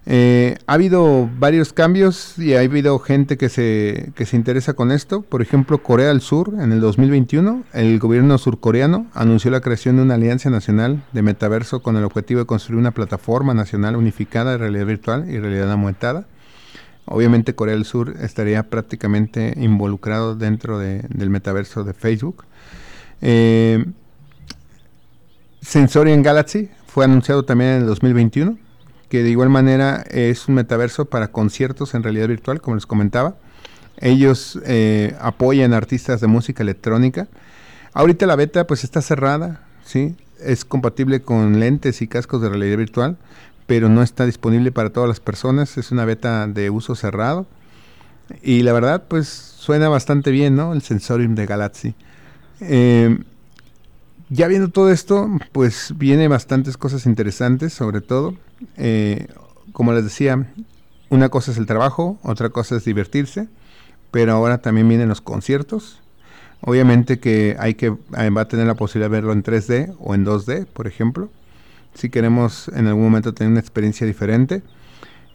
Eh, 0.05 0.57
ha 0.67 0.75
habido 0.75 1.31
varios 1.39 1.73
cambios 1.73 2.37
y 2.37 2.55
ha 2.55 2.61
habido 2.61 2.99
gente 2.99 3.37
que 3.37 3.49
se, 3.49 4.13
que 4.17 4.27
se 4.27 4.37
interesa 4.37 4.75
con 4.75 4.91
esto. 4.91 5.23
Por 5.23 5.43
ejemplo, 5.43 5.83
Corea 5.83 6.09
del 6.09 6.21
Sur, 6.21 6.55
en 6.61 6.73
el 6.73 6.81
2021, 6.81 7.63
el 7.73 7.99
gobierno 8.01 8.37
surcoreano 8.39 9.07
anunció 9.15 9.51
la 9.51 9.61
creación 9.61 9.97
de 9.97 10.03
una 10.03 10.15
alianza 10.15 10.51
nacional 10.51 11.05
de 11.13 11.23
metaverso 11.23 11.83
con 11.83 11.97
el 11.97 12.05
objetivo 12.05 12.41
de 12.41 12.47
construir 12.47 12.81
una 12.81 12.91
plataforma 12.91 13.55
nacional 13.55 13.95
unificada 13.97 14.53
de 14.53 14.59
realidad 14.59 14.87
virtual 14.87 15.31
y 15.31 15.39
realidad 15.39 15.71
aumentada. 15.71 16.27
Obviamente 17.05 17.55
Corea 17.55 17.75
del 17.75 17.85
Sur 17.85 18.15
estaría 18.21 18.63
prácticamente 18.65 19.55
involucrado 19.57 20.35
dentro 20.35 20.79
del 20.79 21.31
metaverso 21.31 21.85
de 21.85 21.95
Facebook. 21.95 22.45
Eh, 23.21 23.85
Sensorian 25.61 26.23
Galaxy 26.23 26.71
fue 26.87 27.05
anunciado 27.05 27.45
también 27.45 27.71
en 27.71 27.81
el 27.83 27.87
2021 27.87 28.59
que 29.13 29.23
de 29.23 29.29
igual 29.29 29.51
manera 29.51 30.07
es 30.09 30.49
un 30.49 30.55
metaverso 30.55 31.05
para 31.05 31.29
conciertos 31.29 31.93
en 31.93 32.03
realidad 32.03 32.29
virtual, 32.29 32.63
como 32.63 32.77
les 32.77 32.87
comentaba. 32.87 33.35
Ellos 33.99 34.59
eh, 34.65 35.15
apoyan 35.21 35.75
artistas 35.75 36.23
de 36.23 36.29
música 36.29 36.63
electrónica. 36.63 37.29
Ahorita 37.93 38.25
la 38.25 38.37
beta 38.37 38.67
pues 38.67 38.85
está 38.85 39.03
cerrada, 39.03 39.67
¿sí? 39.85 40.17
Es 40.41 40.65
compatible 40.65 41.21
con 41.21 41.61
lentes 41.61 42.01
y 42.01 42.07
cascos 42.07 42.41
de 42.41 42.49
realidad 42.49 42.79
virtual, 42.79 43.19
pero 43.67 43.91
no 43.91 44.03
está 44.03 44.25
disponible 44.25 44.73
para 44.73 44.89
todas 44.89 45.11
las 45.11 45.21
personas. 45.21 45.77
Es 45.77 45.93
una 45.93 46.07
beta 46.07 46.47
de 46.47 46.71
uso 46.71 46.95
cerrado. 46.95 47.47
Y 48.43 48.63
la 48.63 48.73
verdad 48.73 49.03
pues 49.09 49.29
suena 49.29 49.91
bastante 49.91 50.31
bien, 50.31 50.57
¿no? 50.57 50.73
El 50.73 50.81
Sensorium 50.81 51.35
de 51.35 51.45
Galaxy. 51.45 51.95
Eh, 52.63 53.19
ya 54.31 54.49
viendo 54.49 54.69
todo 54.69 54.91
esto, 54.91 55.29
pues 55.53 55.93
viene 55.99 56.29
bastantes 56.29 56.79
cosas 56.79 57.05
interesantes, 57.05 57.75
sobre 57.75 58.01
todo. 58.01 58.39
Eh, 58.77 59.29
como 59.73 59.93
les 59.93 60.05
decía, 60.05 60.53
una 61.09 61.29
cosa 61.29 61.53
es 61.53 61.59
el 61.59 61.67
trabajo, 61.67 62.19
otra 62.23 62.51
cosa 62.51 62.77
es 62.77 62.85
divertirse, 62.85 63.49
pero 64.11 64.33
ahora 64.33 64.59
también 64.59 64.89
vienen 64.89 65.09
los 65.09 65.21
conciertos. 65.21 66.01
Obviamente 66.61 67.19
que 67.19 67.57
hay 67.59 67.75
que 67.75 67.87
eh, 68.17 68.31
va 68.31 68.43
a 68.43 68.49
tener 68.49 68.67
la 68.67 68.75
posibilidad 68.75 69.11
de 69.11 69.17
verlo 69.17 69.33
en 69.33 69.43
3D 69.43 69.95
o 69.99 70.15
en 70.15 70.25
2D, 70.25 70.67
por 70.67 70.87
ejemplo, 70.87 71.31
si 71.95 72.09
queremos 72.09 72.69
en 72.69 72.87
algún 72.87 73.05
momento 73.05 73.35
tener 73.35 73.51
una 73.51 73.61
experiencia 73.61 74.07
diferente. 74.07 74.63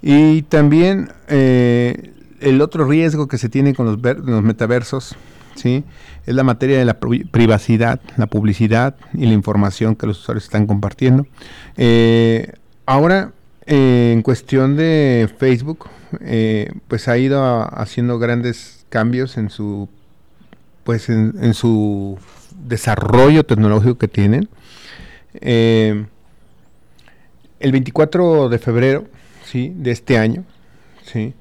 Y 0.02 0.44
también 0.44 1.12
eh, 1.28 2.14
el 2.40 2.62
otro 2.62 2.86
riesgo 2.86 3.28
que 3.28 3.38
se 3.38 3.50
tiene 3.50 3.74
con 3.74 3.86
los, 3.88 4.18
los 4.26 4.44
metaversos 4.44 5.18
¿sí? 5.58 5.84
Es 6.26 6.36
la 6.36 6.44
materia 6.44 6.78
de 6.78 6.86
la 6.86 7.00
privacidad, 7.00 8.00
la 8.16 8.28
publicidad 8.28 8.96
y 9.14 9.26
la 9.26 9.34
información 9.34 9.96
que 9.96 10.08
los 10.08 10.20
usuarios 10.20 10.46
están 10.46 10.68
compartiendo. 10.68 11.26
Eh, 11.76 12.54
ahora, 12.88 13.34
eh, 13.68 14.14
en 14.14 14.24
cuestión 14.24 14.76
de 14.76 15.30
Facebook, 15.38 15.88
eh, 16.22 16.72
pues 16.88 17.08
ha 17.08 17.20
ido 17.20 17.44
haciendo 17.80 18.18
grandes 18.18 18.86
cambios 18.90 19.38
en 19.38 19.52
su, 19.52 19.88
pues 20.84 21.10
en, 21.10 21.54
su 21.54 22.18
desarrollo 22.56 23.44
tecnológico 23.46 24.00
que 24.00 24.08
tienen. 24.08 24.50
el 25.42 26.08
24 27.60 28.50
de 28.50 28.58
febrero, 28.58 29.06
¿sí? 29.46 29.72
De 29.76 29.92
este 29.92 30.18
año, 30.18 30.44
¿sí? 31.04 31.36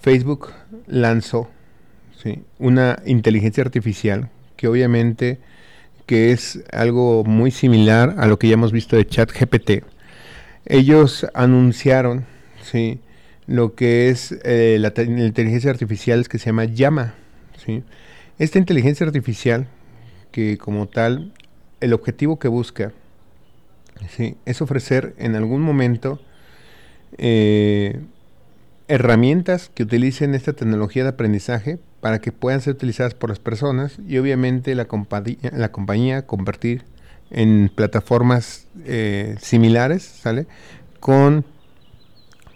Facebook 0.00 0.52
lanzó 0.86 1.48
¿sí? 2.22 2.42
una 2.58 2.98
inteligencia 3.06 3.62
artificial 3.62 4.30
que 4.56 4.68
obviamente 4.68 5.38
que 6.06 6.32
es 6.32 6.64
algo 6.72 7.22
muy 7.24 7.50
similar 7.50 8.16
a 8.18 8.26
lo 8.26 8.38
que 8.38 8.48
ya 8.48 8.54
hemos 8.54 8.72
visto 8.72 8.96
de 8.96 9.06
ChatGPT. 9.06 9.84
Ellos 10.66 11.26
anunciaron 11.34 12.26
¿sí? 12.62 13.00
lo 13.46 13.74
que 13.74 14.08
es 14.10 14.38
eh, 14.44 14.78
la, 14.78 14.92
inteligencia 15.02 15.70
artificial 15.70 16.28
que 16.28 16.38
se 16.38 16.46
llama 16.46 16.64
Llama. 16.64 17.14
¿sí? 17.64 17.82
Esta 18.38 18.58
inteligencia 18.58 19.06
artificial, 19.06 19.66
que 20.30 20.58
como 20.58 20.86
tal, 20.88 21.32
el 21.80 21.92
objetivo 21.92 22.38
que 22.38 22.48
busca 22.48 22.92
¿sí? 24.16 24.36
es 24.44 24.62
ofrecer 24.62 25.14
en 25.18 25.34
algún 25.34 25.62
momento 25.62 26.20
eh, 27.18 28.00
herramientas 28.88 29.70
que 29.74 29.82
utilicen 29.84 30.34
esta 30.34 30.52
tecnología 30.52 31.02
de 31.02 31.10
aprendizaje 31.10 31.78
para 32.00 32.20
que 32.20 32.32
puedan 32.32 32.60
ser 32.60 32.74
utilizadas 32.74 33.14
por 33.14 33.30
las 33.30 33.38
personas 33.38 33.98
y 34.06 34.18
obviamente 34.18 34.74
la, 34.74 34.86
compañía, 34.86 35.50
la 35.52 35.70
compañía 35.70 36.26
convertir 36.26 36.84
en 37.30 37.70
plataformas 37.74 38.66
eh, 38.84 39.36
similares, 39.40 40.02
¿sale? 40.02 40.46
Con 40.98 41.44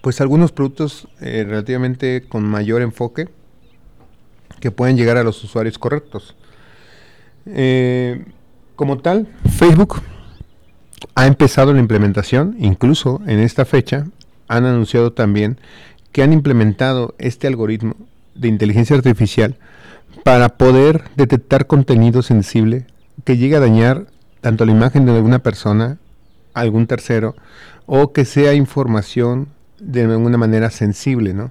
pues 0.03 0.21
algunos 0.21 0.53
productos 0.53 1.09
eh, 1.21 1.45
relativamente 1.49 2.25
con 2.29 2.45
mayor 2.45 2.83
enfoque 2.83 3.29
que 4.61 4.71
pueden 4.71 4.97
llegar 4.97 5.17
a 5.17 5.23
los 5.23 5.43
usuarios 5.43 5.79
correctos. 5.79 6.37
Eh, 7.47 8.25
como 8.77 8.99
tal, 8.99 9.29
Facebook 9.57 10.03
ha 11.15 11.27
empezado 11.27 11.73
la 11.73 11.81
implementación, 11.81 12.57
incluso 12.59 13.21
en 13.27 13.39
esta 13.39 13.65
fecha 13.65 14.07
han 14.49 14.67
anunciado 14.67 15.13
también 15.13 15.59
que 16.13 16.23
han 16.23 16.33
implementado 16.33 17.15
este 17.19 17.47
algoritmo 17.47 17.95
de 18.35 18.49
inteligencia 18.49 18.97
artificial 18.97 19.57
para 20.23 20.57
poder 20.57 21.05
detectar 21.17 21.67
contenido 21.67 22.23
sensible 22.23 22.87
que 23.25 23.37
llegue 23.37 23.57
a 23.57 23.61
dañar 23.61 24.07
tanto 24.45 24.67
la 24.67 24.73
imagen 24.73 25.07
de 25.07 25.13
alguna 25.13 25.39
persona, 25.39 25.97
algún 26.53 26.87
tercero, 26.87 27.35
o 27.87 28.13
que 28.13 28.27
sea 28.27 28.53
información 28.53 29.49
de 29.81 30.03
alguna 30.03 30.37
manera 30.37 30.69
sensible, 30.69 31.33
¿no? 31.33 31.51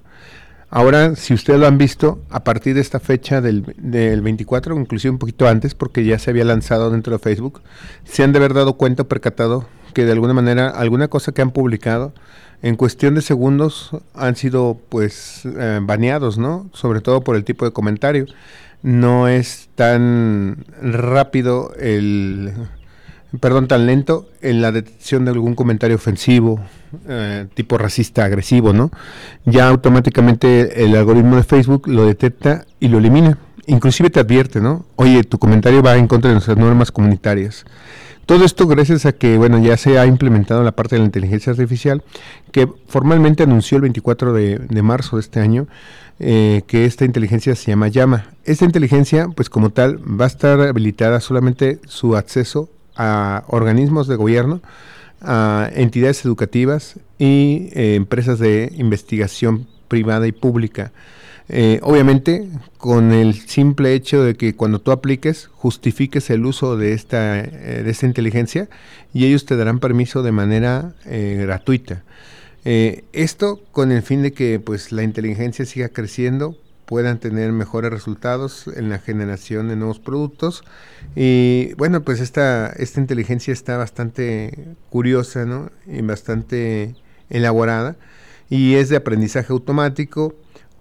Ahora, 0.70 1.16
si 1.16 1.34
ustedes 1.34 1.60
lo 1.60 1.66
han 1.66 1.80
visto, 1.80 2.22
a 2.30 2.44
partir 2.44 2.76
de 2.76 2.82
esta 2.82 3.00
fecha 3.00 3.42
del, 3.42 3.64
del, 3.80 4.22
24, 4.22 4.80
inclusive 4.80 5.10
un 5.10 5.18
poquito 5.18 5.48
antes, 5.48 5.74
porque 5.74 6.06
ya 6.06 6.20
se 6.20 6.30
había 6.30 6.46
lanzado 6.46 6.92
dentro 6.92 7.14
de 7.14 7.18
Facebook, 7.18 7.64
se 8.04 8.22
han 8.22 8.32
de 8.32 8.38
haber 8.38 8.54
dado 8.54 8.74
cuenta 8.78 9.02
o 9.02 9.08
percatado 9.08 9.66
que 9.96 10.06
de 10.06 10.12
alguna 10.12 10.36
manera 10.36 10.70
alguna 10.70 11.08
cosa 11.08 11.32
que 11.32 11.42
han 11.42 11.50
publicado 11.50 12.14
en 12.62 12.76
cuestión 12.76 13.16
de 13.16 13.24
segundos 13.24 13.90
han 14.14 14.36
sido 14.36 14.78
pues 14.90 15.42
eh, 15.46 15.80
baneados, 15.82 16.38
¿no? 16.38 16.70
Sobre 16.74 17.02
todo 17.02 17.24
por 17.24 17.36
el 17.36 17.44
tipo 17.44 17.66
de 17.66 17.72
comentario. 17.72 18.28
No 18.84 19.28
es 19.28 19.70
tan 19.74 20.66
rápido 20.80 21.74
el 21.80 22.54
perdón, 23.40 23.68
tan 23.68 23.86
lento 23.86 24.28
en 24.42 24.62
la 24.62 24.72
detección 24.72 25.26
de 25.26 25.32
algún 25.32 25.56
comentario 25.56 25.96
ofensivo, 25.96 26.60
eh, 27.08 27.48
tipo 27.54 27.78
racista, 27.78 28.26
agresivo, 28.26 28.74
¿no? 28.74 28.92
Ya 29.46 29.68
automáticamente 29.68 30.84
el 30.84 30.96
algoritmo 30.96 31.38
de 31.38 31.44
Facebook 31.44 31.88
lo 31.88 32.06
detecta 32.06 32.66
y 32.80 32.90
lo 32.90 33.00
elimina. 33.00 33.38
Inclusive 33.66 34.10
te 34.10 34.20
advierte, 34.20 34.60
¿no? 34.62 34.86
Oye, 34.96 35.24
tu 35.24 35.40
comentario 35.40 35.82
va 35.82 35.96
en 35.96 36.08
contra 36.08 36.30
de 36.30 36.36
nuestras 36.36 36.58
normas 36.58 36.92
comunitarias. 36.92 37.66
Todo 38.26 38.46
esto 38.46 38.68
gracias 38.68 39.06
a 39.06 39.12
que, 39.12 39.38
bueno, 39.38 39.60
ya 39.60 39.76
se 39.76 40.00
ha 40.00 40.06
implementado 40.06 40.64
la 40.64 40.72
parte 40.72 40.96
de 40.96 41.00
la 41.00 41.06
inteligencia 41.06 41.52
artificial, 41.52 42.04
que 42.52 42.70
formalmente 42.88 43.44
anunció 43.44 43.78
el 43.78 43.82
24 43.82 44.32
de, 44.32 44.82
marzo 44.82 45.18
de 45.18 45.22
este 45.22 45.40
año, 45.42 45.68
eh, 46.20 46.62
que 46.68 46.86
esta 46.86 47.04
inteligencia 47.04 47.54
se 47.56 47.72
llama 47.72 47.90
Llama. 47.90 48.28
Esta 48.46 48.64
inteligencia, 48.64 49.28
pues 49.36 49.50
como 49.50 49.72
tal, 49.72 50.00
va 50.00 50.26
a 50.26 50.28
estar 50.28 50.62
habilitada 50.62 51.20
solamente 51.20 51.80
su 51.86 52.16
acceso 52.16 52.70
a 52.96 53.44
organismos 53.48 54.08
de 54.08 54.16
gobierno, 54.16 54.62
a 55.22 55.70
entidades 55.74 56.26
educativas 56.26 57.00
y 57.18 57.70
eh, 57.74 57.96
empresas 57.96 58.40
de 58.40 58.72
investigación 58.76 59.68
privada 59.88 60.28
y 60.28 60.32
pública. 60.32 60.92
Eh, 61.50 61.80
obviamente, 61.82 62.48
con 62.78 63.12
el 63.12 63.34
simple 63.34 63.94
hecho 63.94 64.24
de 64.24 64.36
que 64.36 64.56
cuando 64.56 64.80
tú 64.80 64.92
apliques, 64.92 65.50
justifiques 65.54 66.30
el 66.30 66.46
uso 66.46 66.78
de 66.78 66.94
esta, 66.94 67.40
eh, 67.40 67.82
de 67.84 67.90
esta 67.92 68.06
inteligencia 68.06 68.70
y 69.14 69.26
ellos 69.26 69.46
te 69.46 69.56
darán 69.56 69.80
permiso 69.80 70.24
de 70.24 70.32
manera 70.32 70.94
gratuita. 71.06 72.04
esto 72.64 73.60
con 73.74 73.92
el 73.92 74.04
fin 74.04 74.22
de 74.22 74.32
que 74.32 74.60
pues, 74.60 74.94
la 74.94 75.04
inteligencia 75.04 75.66
siga 75.66 75.90
creciendo, 75.90 76.56
puedan 76.86 77.20
tener 77.20 77.52
mejores 77.52 77.92
resultados 77.92 78.68
en 78.68 78.90
la 78.90 79.00
generación 79.00 79.68
de 79.68 79.76
nuevos 79.76 80.00
productos. 80.00 80.64
Y 81.16 81.74
bueno, 81.76 82.02
pues 82.04 82.20
esta, 82.20 82.68
esta 82.78 83.00
inteligencia 83.00 83.54
está 83.54 83.78
bastante 83.78 84.76
curiosa 84.90 85.46
¿no? 85.46 85.72
y 85.86 86.02
bastante 86.02 86.96
elaborada 87.30 87.96
y 88.50 88.76
es 88.76 88.90
de 88.90 88.98
aprendizaje 88.98 89.54
automático 89.54 90.36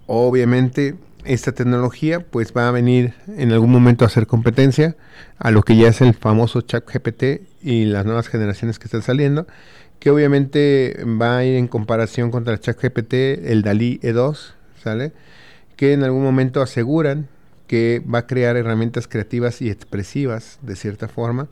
Obviamente 0.07 0.97
esta 1.25 1.53
tecnología 1.53 2.21
pues 2.21 2.53
va 2.55 2.69
a 2.69 2.73
venir 2.73 3.15
en 3.29 3.53
algún 3.53 3.71
momento 3.71 4.05
a 4.05 4.09
hacer 4.09 4.27
competencia 4.27 4.97
a 5.39 5.51
lo 5.51 5.63
que 5.63 5.77
ya 5.77 5.89
es 5.89 6.01
el 6.01 6.15
famoso 6.15 6.61
chat 6.63 6.85
GPT 6.85 7.43
y 7.63 7.85
las 7.85 8.05
nuevas 8.05 8.29
generaciones 8.29 8.79
que 8.79 8.87
están 8.87 9.03
saliendo, 9.03 9.47
que 10.01 10.11
obviamente 10.11 11.03
va 11.05 11.39
a 11.39 11.45
ir 11.45 11.55
en 11.55 11.69
comparación 11.69 12.31
contra 12.31 12.53
el 12.53 12.61
chat 12.61 12.79
GPT, 12.79 13.15
el 13.51 13.63
DALI 13.63 14.01
E2, 14.03 14.55
¿sale? 14.83 15.13
Que 15.83 15.95
en 15.95 16.05
algún 16.05 16.23
momento 16.23 16.63
aseguran 16.63 17.27
que 17.67 18.01
va 18.07 18.21
a 18.21 18.27
crear 18.29 18.57
herramientas 18.57 19.09
creativas 19.09 19.61
y 19.61 19.69
expresivas 19.69 20.61
de 20.63 20.77
cierta 20.77 21.09
forma 21.09 21.49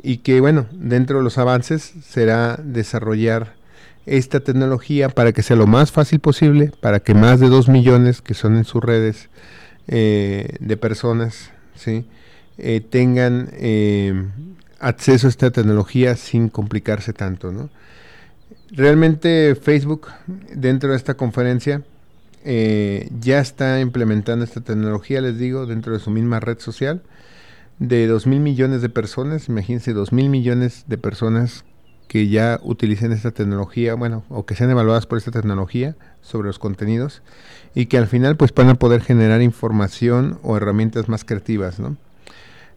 y 0.00 0.18
que 0.18 0.40
bueno, 0.40 0.68
dentro 0.70 1.18
de 1.18 1.24
los 1.24 1.36
avances 1.36 1.94
será 2.00 2.60
desarrollar 2.62 3.54
esta 4.06 4.38
tecnología 4.38 5.08
para 5.08 5.32
que 5.32 5.42
sea 5.42 5.56
lo 5.56 5.66
más 5.66 5.90
fácil 5.90 6.20
posible, 6.20 6.70
para 6.80 7.00
que 7.00 7.12
más 7.14 7.40
de 7.40 7.48
2 7.48 7.68
millones 7.68 8.22
que 8.22 8.34
son 8.34 8.56
en 8.56 8.62
sus 8.62 8.84
redes 8.84 9.30
eh, 9.88 10.58
de 10.60 10.76
personas. 10.76 11.50
Eh, 12.56 12.80
tengan 12.88 13.48
eh, 13.54 14.28
acceso 14.78 15.26
a 15.26 15.30
esta 15.30 15.50
tecnología 15.50 16.14
sin 16.14 16.50
complicarse 16.50 17.12
tanto. 17.12 17.50
¿no? 17.50 17.68
Realmente 18.70 19.56
Facebook 19.56 20.06
dentro 20.54 20.90
de 20.90 20.96
esta 20.98 21.14
conferencia 21.14 21.82
ya 23.20 23.40
está 23.40 23.80
implementando 23.80 24.44
esta 24.44 24.60
tecnología, 24.60 25.20
les 25.20 25.38
digo, 25.38 25.66
dentro 25.66 25.92
de 25.92 25.98
su 25.98 26.10
misma 26.10 26.38
red 26.40 26.58
social 26.60 27.02
de 27.78 28.06
2 28.06 28.26
mil 28.26 28.40
millones 28.40 28.82
de 28.82 28.88
personas, 28.88 29.48
imagínense 29.48 29.92
2 29.92 30.12
mil 30.12 30.28
millones 30.30 30.84
de 30.86 30.98
personas 30.98 31.64
que 32.08 32.28
ya 32.28 32.60
utilicen 32.62 33.12
esta 33.12 33.32
tecnología, 33.32 33.94
bueno, 33.94 34.24
o 34.28 34.46
que 34.46 34.54
sean 34.54 34.70
evaluadas 34.70 35.06
por 35.06 35.18
esta 35.18 35.30
tecnología 35.30 35.96
sobre 36.22 36.46
los 36.46 36.58
contenidos 36.58 37.22
y 37.74 37.86
que 37.86 37.98
al 37.98 38.06
final 38.06 38.36
pues 38.36 38.54
van 38.54 38.68
a 38.68 38.76
poder 38.76 39.02
generar 39.02 39.42
información 39.42 40.38
o 40.42 40.56
herramientas 40.56 41.08
más 41.08 41.24
creativas. 41.24 41.78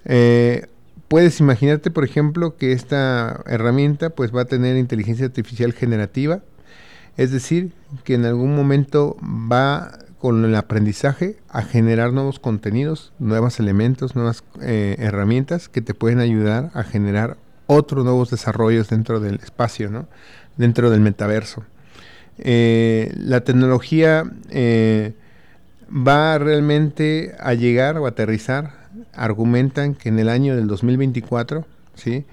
Eh, 0.06 0.68
puedes 1.08 1.40
imaginarte, 1.40 1.92
por 1.92 2.04
ejemplo, 2.04 2.58
que 2.58 2.72
esta 2.72 3.44
herramienta 3.46 4.10
pues 4.10 4.36
va 4.36 4.42
a 4.42 4.46
tener 4.46 4.78
inteligencia 4.78 5.28
artificial 5.28 5.74
generativa, 5.74 6.42
es 7.20 7.32
decir, 7.32 7.74
que 8.06 8.14
en 8.14 8.24
algún 8.24 8.56
momento 8.56 9.18
va 9.22 10.00
con 10.20 10.46
el 10.46 10.56
aprendizaje 10.56 11.36
a 11.50 11.64
generar 11.64 12.14
nuevos 12.14 12.40
contenidos, 12.40 13.12
nuevos 13.20 13.60
elementos, 13.60 14.16
nuevas 14.16 14.46
eh, 14.62 14.96
herramientas 15.00 15.68
que 15.68 15.82
te 15.82 15.94
pueden 15.94 16.20
ayudar 16.20 16.72
a 16.74 16.84
generar 16.84 17.36
otros 17.68 18.06
nuevos 18.06 18.30
desarrollos 18.30 18.88
dentro 18.88 19.20
del 19.20 19.36
espacio, 19.36 19.90
¿no? 19.90 20.08
dentro 20.56 20.90
del 20.90 21.02
metaverso. 21.02 21.66
Eh, 22.38 23.14
la 23.18 23.42
tecnología 23.42 24.24
eh, 24.50 25.12
va 25.92 26.38
realmente 26.38 27.36
a 27.38 27.54
llegar 27.54 27.98
o 27.98 28.08
aterrizar, 28.08 28.88
argumentan 29.12 29.94
que 29.94 30.08
en 30.08 30.20
el 30.20 30.30
año 30.30 30.56
del 30.56 30.68
2024, 30.68 31.66
¿sí? 31.96 32.24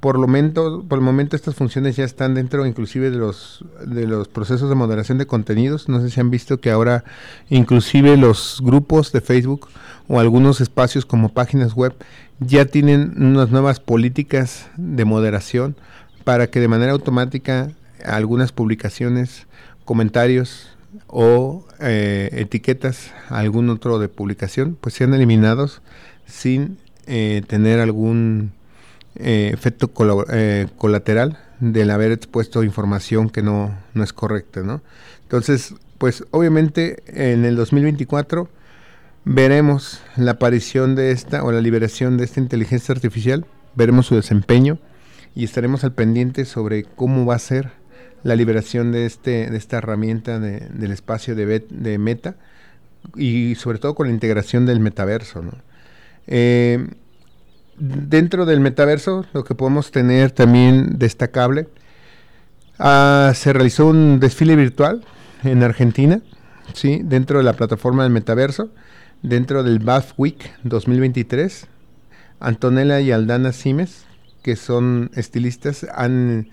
Por, 0.00 0.16
lo 0.16 0.22
momento, 0.22 0.84
por 0.88 0.98
el 0.98 1.04
momento 1.04 1.36
estas 1.36 1.54
funciones 1.54 1.96
ya 1.96 2.04
están 2.04 2.34
dentro 2.34 2.66
inclusive 2.66 3.10
de 3.10 3.18
los, 3.18 3.64
de 3.86 4.06
los 4.06 4.26
procesos 4.26 4.68
de 4.68 4.74
moderación 4.74 5.18
de 5.18 5.26
contenidos. 5.26 5.88
No 5.88 6.00
sé 6.00 6.10
si 6.10 6.20
han 6.20 6.30
visto 6.30 6.60
que 6.60 6.70
ahora 6.70 7.04
inclusive 7.50 8.16
los 8.16 8.60
grupos 8.62 9.12
de 9.12 9.20
Facebook 9.20 9.68
o 10.08 10.18
algunos 10.18 10.60
espacios 10.60 11.06
como 11.06 11.28
páginas 11.28 11.74
web 11.74 11.94
ya 12.40 12.64
tienen 12.64 13.14
unas 13.16 13.50
nuevas 13.50 13.80
políticas 13.80 14.66
de 14.76 15.04
moderación 15.04 15.76
para 16.24 16.48
que 16.48 16.60
de 16.60 16.68
manera 16.68 16.92
automática 16.92 17.70
algunas 18.04 18.52
publicaciones, 18.52 19.46
comentarios 19.84 20.68
o 21.06 21.64
eh, 21.80 22.30
etiquetas 22.32 23.12
algún 23.28 23.70
otro 23.70 23.98
de 23.98 24.08
publicación 24.08 24.76
pues 24.80 24.94
sean 24.94 25.14
eliminados 25.14 25.82
sin 26.26 26.78
eh, 27.06 27.42
tener 27.46 27.80
algún 27.80 28.52
eh, 29.16 29.50
efecto 29.52 29.88
colateral 29.88 31.38
del 31.60 31.90
haber 31.90 32.12
expuesto 32.12 32.64
información 32.64 33.30
que 33.30 33.42
no, 33.42 33.76
no 33.94 34.02
es 34.02 34.12
correcta, 34.12 34.62
¿no? 34.62 34.80
Entonces, 35.22 35.74
pues 35.98 36.24
obviamente 36.30 37.02
en 37.06 37.44
el 37.44 37.56
2024 37.56 38.48
veremos 39.24 40.00
la 40.16 40.32
aparición 40.32 40.94
de 40.94 41.12
esta 41.12 41.44
o 41.44 41.52
la 41.52 41.60
liberación 41.60 42.16
de 42.16 42.24
esta 42.24 42.40
inteligencia 42.40 42.92
artificial, 42.92 43.46
veremos 43.74 44.06
su 44.06 44.16
desempeño 44.16 44.78
y 45.34 45.44
estaremos 45.44 45.84
al 45.84 45.92
pendiente 45.92 46.44
sobre 46.44 46.84
cómo 46.84 47.24
va 47.24 47.36
a 47.36 47.38
ser 47.38 47.70
la 48.22 48.36
liberación 48.36 48.92
de, 48.92 49.06
este, 49.06 49.50
de 49.50 49.56
esta 49.56 49.78
herramienta 49.78 50.38
del 50.38 50.90
espacio 50.92 51.34
de, 51.34 51.64
de, 51.68 51.98
Meta 51.98 52.36
y 53.16 53.56
sobre 53.56 53.78
todo 53.78 53.94
con 53.94 54.06
la 54.06 54.12
integración 54.12 54.66
del 54.66 54.80
metaverso. 54.80 55.42
Eh, 56.26 56.86
dentro 57.82 58.46
del 58.46 58.60
metaverso, 58.60 59.26
lo 59.32 59.42
que 59.44 59.54
podemos 59.54 59.90
tener 59.90 60.30
también 60.30 60.98
destacable, 60.98 61.68
ah, 62.78 63.32
se 63.34 63.52
realizó 63.52 63.86
un 63.86 64.20
desfile 64.20 64.54
virtual 64.54 65.04
en 65.42 65.62
Argentina, 65.62 66.22
¿sí? 66.74 67.00
dentro 67.02 67.38
de 67.38 67.44
la 67.44 67.54
plataforma 67.54 68.04
del 68.04 68.12
metaverso 68.12 68.70
dentro 69.22 69.62
del 69.62 69.78
Bath 69.78 70.12
Week 70.16 70.52
2023. 70.64 71.66
Antonella 72.40 73.00
y 73.00 73.12
Aldana 73.12 73.52
Simes, 73.52 74.04
que 74.42 74.56
son 74.56 75.10
estilistas, 75.14 75.86
han 75.94 76.50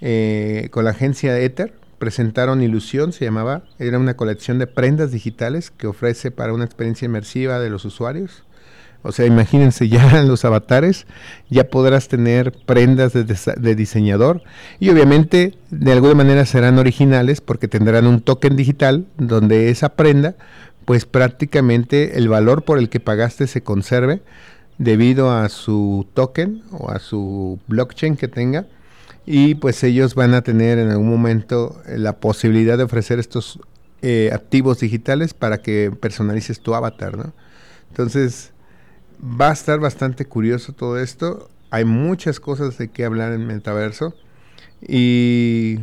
eh, 0.00 0.68
con 0.70 0.84
la 0.84 0.90
agencia 0.90 1.38
Ether 1.38 1.74
presentaron 1.98 2.62
Ilusión, 2.62 3.12
se 3.12 3.24
llamaba, 3.24 3.62
era 3.78 3.96
una 3.96 4.16
colección 4.16 4.58
de 4.58 4.66
prendas 4.66 5.12
digitales 5.12 5.70
que 5.70 5.86
ofrece 5.86 6.32
para 6.32 6.52
una 6.52 6.64
experiencia 6.64 7.06
inmersiva 7.06 7.60
de 7.60 7.70
los 7.70 7.84
usuarios. 7.84 8.42
O 9.02 9.12
sea, 9.12 9.26
imagínense 9.26 9.88
ya 9.88 10.22
los 10.24 10.44
avatares, 10.44 11.06
ya 11.50 11.64
podrás 11.64 12.08
tener 12.08 12.52
prendas 12.52 13.12
de, 13.12 13.24
de, 13.24 13.74
diseñador 13.74 14.42
y 14.78 14.90
obviamente 14.90 15.54
de 15.70 15.92
alguna 15.92 16.14
manera 16.14 16.46
serán 16.46 16.78
originales 16.78 17.40
porque 17.40 17.68
tendrán 17.68 18.06
un 18.06 18.20
token 18.20 18.56
digital 18.56 19.06
donde 19.18 19.70
esa 19.70 19.90
prenda 19.90 20.36
pues 20.84 21.04
prácticamente 21.04 22.18
el 22.18 22.28
valor 22.28 22.64
por 22.64 22.78
el 22.78 22.88
que 22.88 23.00
pagaste 23.00 23.46
se 23.46 23.62
conserve 23.62 24.22
debido 24.78 25.30
a 25.30 25.48
su 25.48 26.06
token 26.14 26.62
o 26.70 26.90
a 26.90 26.98
su 26.98 27.58
blockchain 27.68 28.16
que 28.16 28.28
tenga 28.28 28.66
y 29.26 29.54
pues 29.54 29.82
ellos 29.84 30.14
van 30.14 30.34
a 30.34 30.42
tener 30.42 30.78
en 30.78 30.90
algún 30.90 31.08
momento 31.08 31.80
la 31.86 32.14
posibilidad 32.14 32.76
de 32.76 32.84
ofrecer 32.84 33.18
estos 33.18 33.60
eh, 34.02 34.30
activos 34.32 34.80
digitales 34.80 35.32
para 35.34 35.58
que 35.58 35.92
personalices 36.00 36.60
tu 36.60 36.74
avatar, 36.74 37.16
¿no? 37.16 37.32
Entonces 37.90 38.51
va 39.22 39.50
a 39.50 39.52
estar 39.52 39.78
bastante 39.80 40.24
curioso 40.24 40.72
todo 40.72 40.98
esto. 40.98 41.50
Hay 41.70 41.84
muchas 41.84 42.40
cosas 42.40 42.78
de 42.78 42.88
qué 42.88 43.04
hablar 43.04 43.32
en 43.32 43.46
metaverso 43.46 44.14
y 44.80 45.78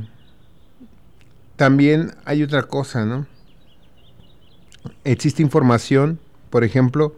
también 1.56 2.14
hay 2.26 2.44
otra 2.44 2.64
cosa, 2.64 3.06
¿no? 3.06 3.28
Existe 5.04 5.42
información, 5.42 6.20
por 6.50 6.64
ejemplo, 6.64 7.16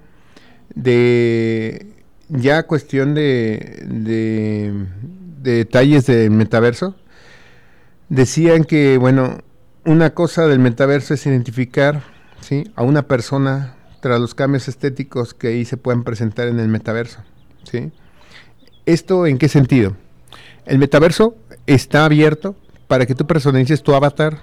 de 0.73 1.87
ya 2.29 2.63
cuestión 2.63 3.13
de, 3.13 3.83
de, 3.85 4.73
detalles 5.41 6.05
del 6.05 6.31
metaverso. 6.31 6.95
Decían 8.09 8.63
que, 8.63 8.97
bueno, 8.97 9.39
una 9.85 10.13
cosa 10.13 10.47
del 10.47 10.59
metaverso 10.59 11.13
es 11.13 11.25
identificar 11.25 12.03
¿sí? 12.41 12.71
a 12.75 12.83
una 12.83 13.03
persona 13.03 13.75
tras 14.01 14.19
los 14.19 14.35
cambios 14.35 14.67
estéticos 14.67 15.33
que 15.33 15.47
ahí 15.47 15.65
se 15.65 15.77
pueden 15.77 16.03
presentar 16.03 16.47
en 16.47 16.59
el 16.59 16.67
metaverso. 16.67 17.19
¿sí? 17.63 17.91
¿Esto 18.85 19.25
en 19.25 19.37
qué 19.37 19.47
sentido? 19.47 19.95
El 20.65 20.79
metaverso 20.79 21.35
está 21.67 22.05
abierto 22.05 22.55
para 22.87 23.05
que 23.05 23.15
tú 23.15 23.25
personalices 23.25 23.83
tu 23.83 23.93
avatar 23.93 24.39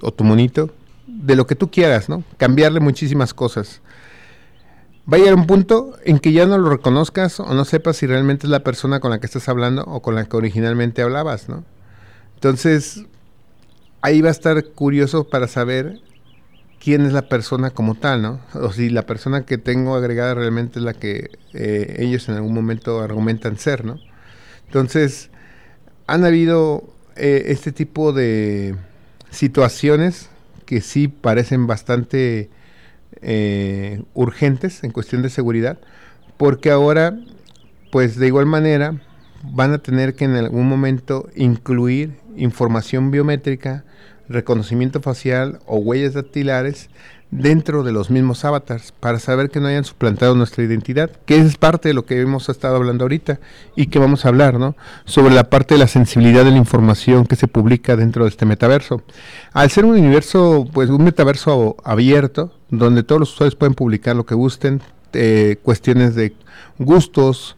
o 0.00 0.12
tu 0.12 0.24
monito 0.24 0.70
de 1.06 1.36
lo 1.36 1.46
que 1.46 1.54
tú 1.54 1.70
quieras, 1.70 2.08
¿no? 2.08 2.24
Cambiarle 2.36 2.80
muchísimas 2.80 3.34
cosas. 3.34 3.80
Va 5.10 5.16
a 5.16 5.20
llegar 5.20 5.34
un 5.34 5.46
punto 5.46 5.96
en 6.04 6.18
que 6.18 6.32
ya 6.32 6.46
no 6.46 6.56
lo 6.58 6.70
reconozcas 6.70 7.40
o 7.40 7.54
no 7.54 7.64
sepas 7.64 7.96
si 7.96 8.06
realmente 8.06 8.46
es 8.46 8.50
la 8.50 8.62
persona 8.62 9.00
con 9.00 9.10
la 9.10 9.18
que 9.18 9.26
estás 9.26 9.48
hablando 9.48 9.82
o 9.84 10.00
con 10.00 10.14
la 10.14 10.24
que 10.24 10.36
originalmente 10.36 11.02
hablabas, 11.02 11.48
¿no? 11.48 11.64
Entonces, 12.34 13.04
ahí 14.00 14.20
va 14.20 14.28
a 14.28 14.32
estar 14.32 14.64
curioso 14.64 15.24
para 15.24 15.48
saber 15.48 16.00
quién 16.82 17.06
es 17.06 17.12
la 17.12 17.28
persona 17.28 17.70
como 17.70 17.94
tal, 17.94 18.22
¿no? 18.22 18.40
O 18.54 18.72
si 18.72 18.90
la 18.90 19.06
persona 19.06 19.46
que 19.46 19.56
tengo 19.56 19.94
agregada 19.94 20.34
realmente 20.34 20.80
es 20.80 20.84
la 20.84 20.94
que 20.94 21.30
eh, 21.52 21.96
ellos 22.00 22.28
en 22.28 22.34
algún 22.34 22.54
momento 22.54 23.00
argumentan 23.00 23.56
ser, 23.56 23.84
¿no? 23.84 24.00
Entonces, 24.66 25.30
han 26.08 26.24
habido 26.24 26.92
eh, 27.14 27.44
este 27.46 27.70
tipo 27.70 28.12
de 28.12 28.74
situaciones 29.30 30.28
que 30.66 30.80
sí 30.80 31.06
parecen 31.06 31.68
bastante 31.68 32.50
eh, 33.20 34.02
urgentes 34.14 34.82
en 34.82 34.90
cuestión 34.90 35.22
de 35.22 35.30
seguridad, 35.30 35.78
porque 36.36 36.72
ahora, 36.72 37.16
pues 37.92 38.16
de 38.16 38.26
igual 38.26 38.46
manera, 38.46 39.00
van 39.44 39.72
a 39.72 39.78
tener 39.78 40.16
que 40.16 40.24
en 40.24 40.34
algún 40.34 40.68
momento 40.68 41.28
incluir 41.36 42.18
información 42.36 43.12
biométrica, 43.12 43.84
reconocimiento 44.32 45.00
facial 45.00 45.60
o 45.66 45.76
huellas 45.76 46.14
dactilares 46.14 46.88
dentro 47.32 47.82
de 47.82 47.92
los 47.92 48.10
mismos 48.10 48.44
avatars 48.44 48.92
para 48.92 49.18
saber 49.18 49.48
que 49.50 49.58
no 49.58 49.66
hayan 49.66 49.84
suplantado 49.84 50.34
nuestra 50.34 50.62
identidad, 50.64 51.10
que 51.24 51.38
es 51.38 51.56
parte 51.56 51.88
de 51.88 51.94
lo 51.94 52.04
que 52.04 52.20
hemos 52.20 52.48
estado 52.50 52.76
hablando 52.76 53.04
ahorita 53.04 53.40
y 53.74 53.86
que 53.86 53.98
vamos 53.98 54.24
a 54.24 54.28
hablar, 54.28 54.58
¿no? 54.58 54.76
Sobre 55.06 55.34
la 55.34 55.48
parte 55.48 55.74
de 55.74 55.78
la 55.78 55.86
sensibilidad 55.86 56.44
de 56.44 56.50
la 56.50 56.58
información 56.58 57.24
que 57.24 57.36
se 57.36 57.48
publica 57.48 57.96
dentro 57.96 58.24
de 58.24 58.30
este 58.30 58.44
metaverso. 58.44 59.02
Al 59.54 59.70
ser 59.70 59.86
un 59.86 59.92
universo, 59.92 60.68
pues 60.74 60.90
un 60.90 61.04
metaverso 61.04 61.76
abierto, 61.84 62.52
donde 62.68 63.02
todos 63.02 63.20
los 63.20 63.32
usuarios 63.32 63.56
pueden 63.56 63.74
publicar 63.74 64.14
lo 64.14 64.26
que 64.26 64.34
gusten, 64.34 64.82
eh, 65.14 65.56
cuestiones 65.62 66.14
de 66.14 66.34
gustos, 66.78 67.56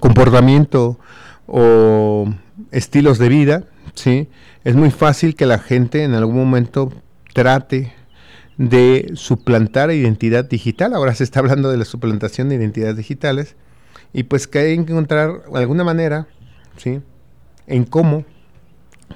comportamiento 0.00 0.98
o 1.46 2.32
estilos 2.70 3.18
de 3.18 3.28
vida, 3.28 3.64
¿sí? 3.94 4.28
Es 4.64 4.74
muy 4.74 4.90
fácil 4.90 5.34
que 5.34 5.46
la 5.46 5.58
gente 5.58 6.04
en 6.04 6.14
algún 6.14 6.36
momento 6.36 6.92
trate 7.32 7.92
de 8.58 9.12
suplantar 9.14 9.90
identidad 9.90 10.44
digital. 10.44 10.94
Ahora 10.94 11.14
se 11.14 11.24
está 11.24 11.40
hablando 11.40 11.70
de 11.70 11.78
la 11.78 11.84
suplantación 11.84 12.48
de 12.48 12.56
identidades 12.56 12.96
digitales. 12.96 13.56
Y 14.12 14.24
pues 14.24 14.46
que 14.46 14.58
hay 14.58 14.84
que 14.84 14.92
encontrar 14.92 15.42
alguna 15.54 15.84
manera, 15.84 16.26
¿sí? 16.76 17.00
En 17.66 17.84
cómo 17.84 18.24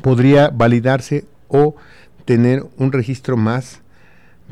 podría 0.02 0.48
validarse 0.48 1.26
o 1.48 1.76
tener 2.24 2.64
un 2.78 2.92
registro 2.92 3.36
más 3.36 3.82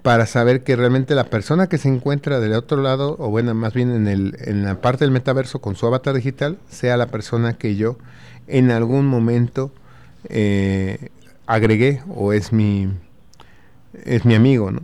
para 0.02 0.26
saber 0.26 0.62
que 0.64 0.76
realmente 0.76 1.14
la 1.14 1.24
persona 1.24 1.68
que 1.68 1.78
se 1.78 1.88
encuentra 1.88 2.40
del 2.40 2.52
otro 2.52 2.82
lado, 2.82 3.16
o 3.18 3.30
bueno, 3.30 3.54
más 3.54 3.72
bien 3.72 3.90
en, 3.90 4.06
el, 4.06 4.36
en 4.40 4.64
la 4.64 4.80
parte 4.80 5.04
del 5.04 5.12
metaverso 5.12 5.60
con 5.60 5.76
su 5.76 5.86
avatar 5.86 6.14
digital, 6.14 6.58
sea 6.68 6.96
la 6.96 7.06
persona 7.06 7.54
que 7.54 7.76
yo 7.76 7.96
en 8.46 8.70
algún 8.70 9.06
momento 9.06 9.72
eh, 10.28 11.08
agregué 11.46 12.02
o 12.08 12.32
es 12.32 12.52
mi, 12.52 12.88
es 14.04 14.24
mi 14.24 14.34
amigo, 14.34 14.70
¿no? 14.70 14.82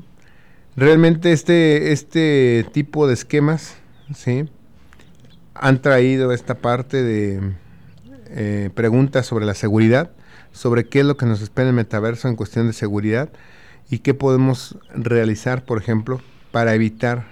Realmente 0.76 1.32
este, 1.32 1.92
este 1.92 2.64
tipo 2.72 3.06
de 3.06 3.14
esquemas, 3.14 3.76
¿sí? 4.14 4.48
Han 5.54 5.82
traído 5.82 6.32
esta 6.32 6.54
parte 6.56 7.02
de 7.02 7.52
eh, 8.28 8.70
preguntas 8.74 9.26
sobre 9.26 9.44
la 9.44 9.54
seguridad, 9.54 10.12
sobre 10.52 10.86
qué 10.86 11.00
es 11.00 11.06
lo 11.06 11.16
que 11.16 11.26
nos 11.26 11.42
espera 11.42 11.68
el 11.68 11.74
metaverso 11.74 12.28
en 12.28 12.36
cuestión 12.36 12.66
de 12.66 12.72
seguridad 12.72 13.30
y 13.90 13.98
qué 13.98 14.14
podemos 14.14 14.78
realizar, 14.94 15.64
por 15.64 15.78
ejemplo, 15.78 16.20
para 16.52 16.74
evitar 16.74 17.26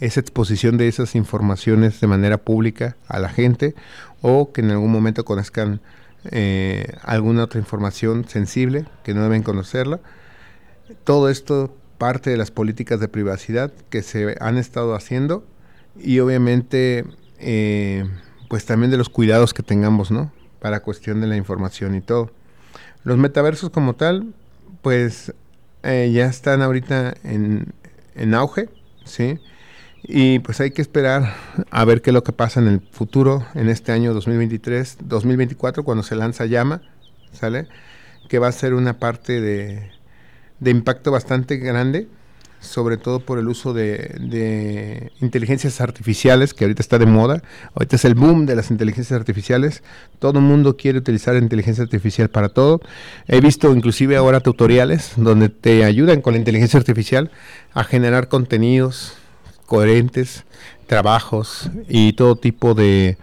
esa 0.00 0.20
exposición 0.20 0.78
de 0.78 0.88
esas 0.88 1.14
informaciones 1.14 2.00
de 2.00 2.06
manera 2.06 2.38
pública 2.38 2.96
a 3.06 3.20
la 3.20 3.28
gente 3.28 3.74
o 4.22 4.52
que 4.52 4.62
en 4.62 4.70
algún 4.70 4.90
momento 4.90 5.24
conozcan 5.24 5.80
eh, 6.30 6.94
alguna 7.02 7.44
otra 7.44 7.58
información 7.58 8.28
sensible 8.28 8.86
que 9.02 9.14
no 9.14 9.22
deben 9.22 9.42
conocerla 9.42 10.00
todo 11.04 11.28
esto 11.28 11.74
parte 11.98 12.30
de 12.30 12.36
las 12.36 12.50
políticas 12.50 13.00
de 13.00 13.08
privacidad 13.08 13.72
que 13.90 14.02
se 14.02 14.36
han 14.40 14.58
estado 14.58 14.94
haciendo 14.94 15.44
y 15.96 16.18
obviamente 16.20 17.04
eh, 17.38 18.04
pues 18.48 18.64
también 18.64 18.90
de 18.90 18.96
los 18.96 19.08
cuidados 19.08 19.54
que 19.54 19.62
tengamos, 19.62 20.10
¿no? 20.10 20.32
Para 20.60 20.80
cuestión 20.80 21.20
de 21.20 21.26
la 21.26 21.36
información 21.36 21.94
y 21.94 22.00
todo. 22.00 22.30
Los 23.04 23.18
metaversos 23.18 23.70
como 23.70 23.94
tal, 23.94 24.34
pues 24.80 25.32
eh, 25.82 26.10
ya 26.12 26.26
están 26.26 26.62
ahorita 26.62 27.14
en, 27.24 27.72
en 28.14 28.34
auge, 28.34 28.68
¿sí? 29.04 29.38
Y 30.04 30.40
pues 30.40 30.60
hay 30.60 30.72
que 30.72 30.82
esperar 30.82 31.34
a 31.70 31.84
ver 31.84 32.02
qué 32.02 32.10
es 32.10 32.14
lo 32.14 32.24
que 32.24 32.32
pasa 32.32 32.60
en 32.60 32.66
el 32.66 32.80
futuro, 32.90 33.46
en 33.54 33.68
este 33.68 33.92
año 33.92 34.12
2023, 34.14 34.98
2024, 35.04 35.84
cuando 35.84 36.02
se 36.02 36.16
lanza 36.16 36.46
Llama, 36.46 36.82
¿sale? 37.32 37.68
Que 38.28 38.38
va 38.38 38.48
a 38.48 38.52
ser 38.52 38.74
una 38.74 38.98
parte 38.98 39.40
de, 39.40 39.90
de 40.58 40.70
impacto 40.70 41.12
bastante 41.12 41.56
grande, 41.56 42.08
sobre 42.58 42.96
todo 42.96 43.20
por 43.20 43.38
el 43.38 43.48
uso 43.48 43.72
de, 43.74 45.10
inteligencias 45.20 45.80
artificiales, 45.80 46.54
que 46.54 46.64
ahorita 46.64 46.82
está 46.82 46.98
de 46.98 47.06
moda. 47.06 47.42
Ahorita 47.74 47.96
es 47.96 48.04
el 48.04 48.14
boom 48.14 48.46
de 48.46 48.56
las 48.56 48.70
inteligencias 48.70 49.18
artificiales. 49.18 49.82
Todo 50.18 50.38
el 50.38 50.44
mundo 50.44 50.76
quiere 50.76 50.98
utilizar 50.98 51.36
inteligencia 51.36 51.82
artificial 51.82 52.28
para 52.28 52.48
todo. 52.48 52.80
He 53.26 53.40
visto 53.40 53.74
inclusive 53.74 54.16
ahora 54.16 54.40
tutoriales 54.40 55.12
donde 55.16 55.48
te 55.48 55.84
ayudan 55.84 56.22
con 56.22 56.34
la 56.34 56.38
inteligencia 56.38 56.78
artificial 56.78 57.30
a 57.72 57.84
generar 57.84 58.28
contenidos 58.28 59.14
coherentes, 59.66 60.44
trabajos 60.86 61.70
y 61.88 62.12
todo 62.14 62.36
tipo 62.36 62.74
de, 62.74 63.16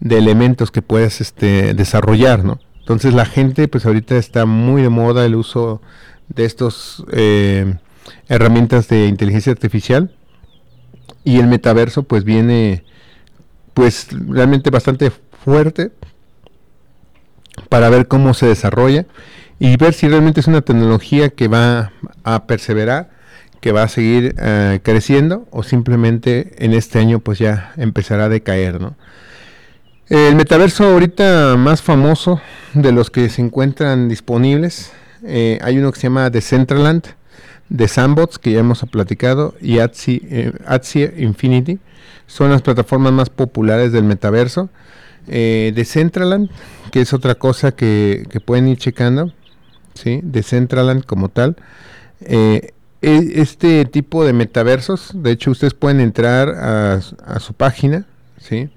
elementos 0.00 0.70
que 0.70 0.82
puedas 0.82 1.20
este, 1.20 1.72
desarrollar, 1.74 2.44
¿no? 2.44 2.60
Entonces 2.80 3.14
la 3.14 3.24
gente, 3.24 3.68
pues 3.68 3.86
ahorita 3.86 4.16
está 4.16 4.44
muy 4.44 4.82
de 4.82 4.90
moda 4.90 5.24
el 5.24 5.34
uso 5.34 5.80
de 6.28 6.44
estas 6.44 7.02
eh, 7.12 7.76
herramientas 8.28 8.88
de 8.88 9.06
inteligencia 9.06 9.52
artificial 9.52 10.14
y 11.24 11.38
el 11.38 11.46
metaverso 11.46 12.02
pues 12.02 12.24
viene 12.24 12.84
pues 13.72 14.08
realmente 14.12 14.70
bastante 14.70 15.10
fuerte 15.44 15.92
para 17.68 17.88
ver 17.88 18.08
cómo 18.08 18.34
se 18.34 18.46
desarrolla 18.46 19.06
y 19.58 19.76
ver 19.76 19.94
si 19.94 20.08
realmente 20.08 20.40
es 20.40 20.46
una 20.46 20.62
tecnología 20.62 21.30
que 21.30 21.48
va 21.48 21.92
a 22.22 22.46
perseverar, 22.46 23.10
que 23.64 23.72
va 23.72 23.84
a 23.84 23.88
seguir 23.88 24.34
eh, 24.38 24.80
creciendo 24.82 25.48
o 25.50 25.62
simplemente 25.62 26.52
en 26.58 26.74
este 26.74 26.98
año 26.98 27.20
pues 27.20 27.38
ya 27.38 27.72
empezará 27.78 28.26
a 28.26 28.28
decaer, 28.28 28.78
¿no? 28.78 28.94
El 30.10 30.36
metaverso 30.36 30.84
ahorita 30.84 31.56
más 31.56 31.80
famoso 31.80 32.42
de 32.74 32.92
los 32.92 33.08
que 33.08 33.30
se 33.30 33.40
encuentran 33.40 34.10
disponibles 34.10 34.92
eh, 35.24 35.58
hay 35.62 35.78
uno 35.78 35.90
que 35.92 35.98
se 35.98 36.08
llama 36.08 36.28
Decentraland, 36.28 37.04
de 37.70 37.88
Sandbox, 37.88 38.38
que 38.38 38.52
ya 38.52 38.60
hemos 38.60 38.80
platicado, 38.82 39.54
y 39.62 39.78
Axie, 39.78 40.20
eh, 40.28 41.14
Infinity. 41.16 41.78
Son 42.26 42.50
las 42.50 42.60
plataformas 42.60 43.14
más 43.14 43.30
populares 43.30 43.92
del 43.92 44.04
metaverso. 44.04 44.68
Eh, 45.26 45.72
Decentraland, 45.74 46.50
que 46.92 47.00
es 47.00 47.14
otra 47.14 47.36
cosa 47.36 47.72
que, 47.72 48.26
pueden 48.44 48.68
ir 48.68 48.76
checando, 48.76 49.32
¿sí? 49.94 50.20
Decentraland 50.22 51.06
como 51.06 51.30
tal. 51.30 51.56
Eh, 52.20 52.73
este 53.04 53.84
tipo 53.84 54.24
de 54.24 54.32
metaversos, 54.32 55.10
de 55.14 55.32
hecho 55.32 55.50
ustedes 55.50 55.74
pueden 55.74 56.00
entrar 56.00 56.48
a, 56.48 57.00
su 57.40 57.54
página, 57.54 58.06
¿sí? 58.38 58.70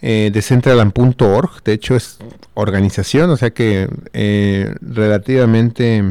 Eh, 0.00 0.30
decentraland.org, 0.32 1.62
de 1.64 1.72
hecho 1.72 1.96
es 1.96 2.18
organización, 2.54 3.30
o 3.30 3.36
sea 3.36 3.50
que 3.50 3.88
eh, 4.12 4.74
relativamente 4.80 6.04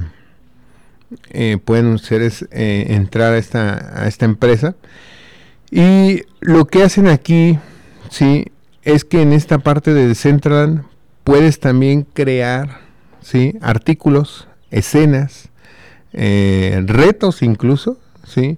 eh, 1.30 1.58
pueden 1.64 1.88
ustedes 1.88 2.46
eh, 2.52 2.88
entrar 2.90 3.34
a 3.34 3.38
esta, 3.38 4.02
a 4.02 4.08
esta 4.08 4.26
empresa. 4.26 4.76
Y 5.72 6.24
lo 6.40 6.66
que 6.66 6.84
hacen 6.84 7.08
aquí, 7.08 7.60
sí, 8.10 8.46
es 8.84 9.04
que 9.06 9.22
en 9.22 9.34
esta 9.34 9.60
parte 9.60 9.94
de 9.94 10.08
Decentraland 10.08 10.84
puedes 11.24 11.60
también 11.60 12.04
crear, 12.14 12.80
sí, 13.22 13.58
artículos, 13.62 14.48
escenas, 14.72 15.50
eh, 16.14 16.84
retos 16.86 17.42
incluso, 17.42 18.00
sí, 18.26 18.58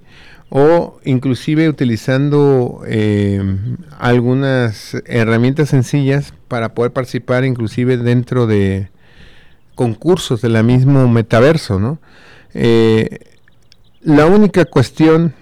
o 0.49 0.99
inclusive 1.05 1.69
utilizando 1.69 2.81
algunas 3.99 4.95
herramientas 5.05 5.69
sencillas 5.69 6.33
para 6.47 6.73
poder 6.73 6.91
participar 6.91 7.45
inclusive 7.45 7.97
dentro 7.97 8.47
de 8.47 8.89
concursos 9.75 10.41
de 10.41 10.49
la 10.49 10.63
mismo 10.63 11.07
metaverso, 11.07 11.79
¿no? 11.79 11.99
Eh, 12.53 13.19
la 14.01 14.25
única 14.25 14.65
cuestión 14.65 15.33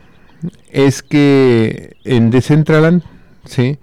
es 0.69 1.01
que 1.01 1.95
en 2.03 2.29
Decentraland, 2.31 3.03
¿sí? 3.45 3.79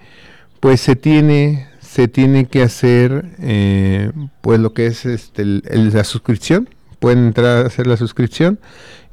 pues 0.60 0.80
se 0.80 0.96
tiene, 0.96 1.68
se 1.80 2.08
tiene 2.08 2.46
que 2.46 2.62
hacer 2.62 3.36
eh, 3.40 4.12
pues 4.40 4.60
lo 4.60 4.72
que 4.72 4.86
es 4.86 5.04
este, 5.06 5.44
la 5.44 6.04
suscripción, 6.04 6.68
pueden 7.04 7.26
entrar 7.26 7.58
a 7.64 7.66
hacer 7.66 7.86
la 7.86 7.98
suscripción 7.98 8.58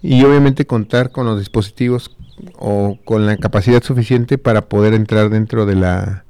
y 0.02 0.24
obviamente 0.24 0.66
contar 0.66 1.12
con 1.12 1.26
los 1.26 1.38
dispositivos 1.38 2.16
o 2.58 2.98
con 3.04 3.26
la 3.26 3.36
capacidad 3.36 3.84
suficiente 3.84 4.38
para 4.38 4.62
poder 4.62 4.94
entrar 4.94 5.30
dentro 5.30 5.66
de 5.66 5.76
la 5.76 6.24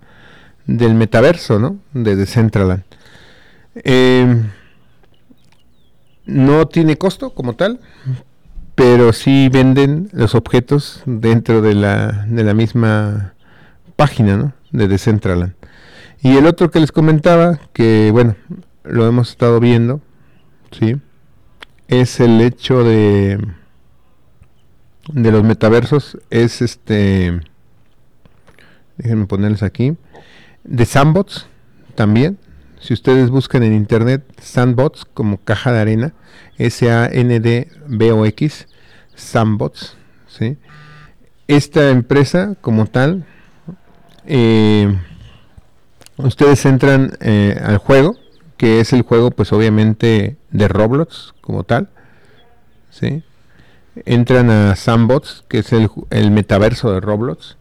del 0.65 0.95
metaverso, 0.95 1.59
¿no? 1.59 1.77
De 1.93 2.15
Decentraland. 2.15 2.81
Eh, 3.75 4.41
no 6.25 6.67
tiene 6.67 6.97
costo 6.97 7.35
como 7.35 7.53
tal, 7.53 7.79
pero 8.73 9.13
sí 9.13 9.47
venden 9.49 10.09
los 10.13 10.33
objetos 10.33 11.03
dentro 11.05 11.61
de 11.61 11.75
la, 11.75 12.25
de 12.27 12.43
la 12.43 12.55
misma 12.55 13.35
página 13.95 14.35
¿no? 14.35 14.53
de 14.71 14.87
Decentraland. 14.87 15.53
Y 16.23 16.37
el 16.37 16.47
otro 16.47 16.71
que 16.71 16.79
les 16.79 16.91
comentaba, 16.91 17.59
que 17.71 18.09
bueno, 18.11 18.35
lo 18.83 19.05
hemos 19.05 19.29
estado 19.29 19.59
viendo, 19.59 20.01
¿sí? 20.71 20.95
Es 21.91 22.19
el 22.21 22.41
hecho 22.41 22.83
de, 22.85 23.37
de 25.11 25.31
los 25.31 25.43
metaversos, 25.43 26.17
es 26.29 26.61
este, 26.61 27.41
déjenme 28.95 29.27
ponerles 29.27 29.61
aquí, 29.61 29.97
de 30.63 30.85
Sandbox 30.85 31.47
también, 31.93 32.37
si 32.79 32.93
ustedes 32.93 33.29
buscan 33.29 33.63
en 33.63 33.73
internet 33.73 34.23
Sandbox 34.41 35.03
como 35.03 35.37
caja 35.37 35.73
de 35.73 35.79
arena, 35.81 36.13
S-A-N-D-B-O-X, 36.57 37.27
Sandbox, 39.13 39.97
¿sí? 40.27 40.57
Esta 41.49 41.89
empresa 41.89 42.55
como 42.61 42.85
tal, 42.85 43.25
eh, 44.25 44.97
ustedes 46.15 46.65
entran 46.65 47.17
eh, 47.19 47.59
al 47.61 47.79
juego, 47.79 48.15
que 48.61 48.79
es 48.79 48.93
el 48.93 49.01
juego 49.01 49.31
pues 49.31 49.51
obviamente 49.53 50.37
de 50.51 50.67
Roblox 50.67 51.33
como 51.41 51.63
tal, 51.63 51.89
¿sí? 52.91 53.23
Entran 54.05 54.51
a 54.51 54.75
Sandbox, 54.75 55.45
que 55.47 55.57
es 55.57 55.73
el, 55.73 56.29
metaverso 56.29 56.93
de 56.93 56.99
Roblox, 56.99 57.57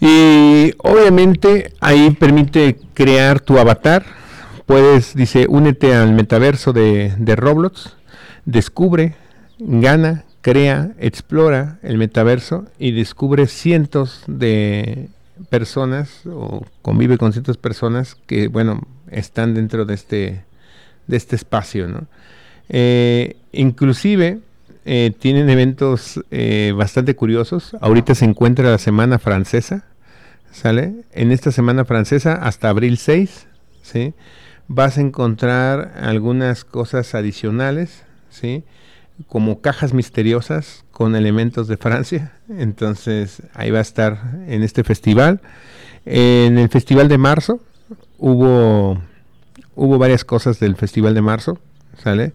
y 0.00 0.72
obviamente 0.78 1.72
ahí 1.78 2.10
permite 2.10 2.80
crear 2.92 3.38
tu 3.38 3.56
avatar. 3.56 4.04
Puedes, 4.66 5.14
dice, 5.14 5.46
únete 5.48 5.94
al 5.94 6.12
metaverso 6.12 6.72
de, 6.72 7.14
Roblox, 7.36 7.94
descubre, 8.46 9.14
gana, 9.60 10.24
crea, 10.40 10.90
explora 10.98 11.78
el 11.84 11.98
metaverso 11.98 12.64
y 12.80 12.90
descubre 12.90 13.46
cientos 13.46 14.24
de 14.26 15.08
personas 15.50 16.26
o 16.26 16.66
convive 16.82 17.16
con 17.16 17.32
cientos 17.32 17.58
de 17.58 17.62
personas 17.62 18.16
que, 18.26 18.48
bueno, 18.48 18.80
están 19.10 19.54
dentro 19.54 19.84
de 19.84 19.94
este, 19.94 20.44
de 21.06 21.16
este 21.16 21.36
espacio, 21.36 21.88
¿no? 21.88 22.06
Eh, 22.68 23.36
inclusive 23.52 24.40
eh, 24.84 25.12
tienen 25.18 25.50
eventos 25.50 26.20
eh, 26.30 26.72
bastante 26.76 27.14
curiosos. 27.14 27.76
Ahorita 27.80 28.14
se 28.14 28.24
encuentra 28.24 28.70
la 28.70 28.78
Semana 28.78 29.18
Francesa, 29.18 29.84
¿sale? 30.50 30.94
En 31.12 31.30
esta 31.32 31.52
Semana 31.52 31.84
Francesa 31.84 32.34
hasta 32.34 32.68
abril 32.68 32.98
6, 32.98 33.46
¿sí? 33.82 34.14
Vas 34.66 34.98
a 34.98 35.00
encontrar 35.00 35.92
algunas 36.00 36.64
cosas 36.64 37.14
adicionales, 37.14 38.04
¿sí? 38.30 38.64
Como 39.26 39.60
cajas 39.60 39.92
misteriosas 39.92 40.84
con 40.90 41.16
elementos 41.16 41.68
de 41.68 41.76
Francia. 41.76 42.32
Entonces 42.48 43.42
ahí 43.54 43.70
va 43.70 43.78
a 43.78 43.82
estar 43.82 44.18
en 44.46 44.62
este 44.62 44.84
festival. 44.84 45.40
En 46.06 46.58
el 46.58 46.68
Festival 46.70 47.08
de 47.08 47.18
Marzo 47.18 47.60
hubo, 48.18 49.00
hubo 49.74 49.98
varias 49.98 50.24
cosas 50.24 50.60
del 50.60 50.76
Festival 50.76 51.14
de 51.14 51.22
Marzo, 51.22 51.58
¿sale? 52.02 52.32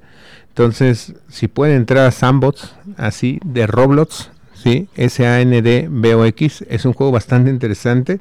Entonces, 0.50 1.14
si 1.30 1.48
pueden 1.48 1.78
entrar 1.78 2.06
a 2.06 2.12
Sandbox, 2.12 2.76
así, 2.98 3.40
de 3.46 3.68
Roblox, 3.68 4.30
¿sí? 4.54 4.88
S-A-N-D-B-O-X, 4.96 6.66
es 6.70 6.86
un 6.86 6.94
juego 6.94 7.12
bastante 7.12 7.50
interesante. 7.50 8.20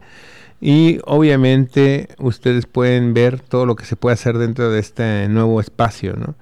Y 0.61 1.01
obviamente 1.05 2.09
ustedes 2.19 2.67
pueden 2.67 3.15
ver 3.15 3.41
todo 3.41 3.67
lo 3.67 3.75
que 3.75 3.85
se 3.85 3.97
puede 3.97 4.15
hacer 4.15 4.39
dentro 4.39 4.71
de 4.71 4.79
este 4.79 5.29
nuevo 5.29 5.61
espacio, 5.61 6.15
¿no? 6.17 6.37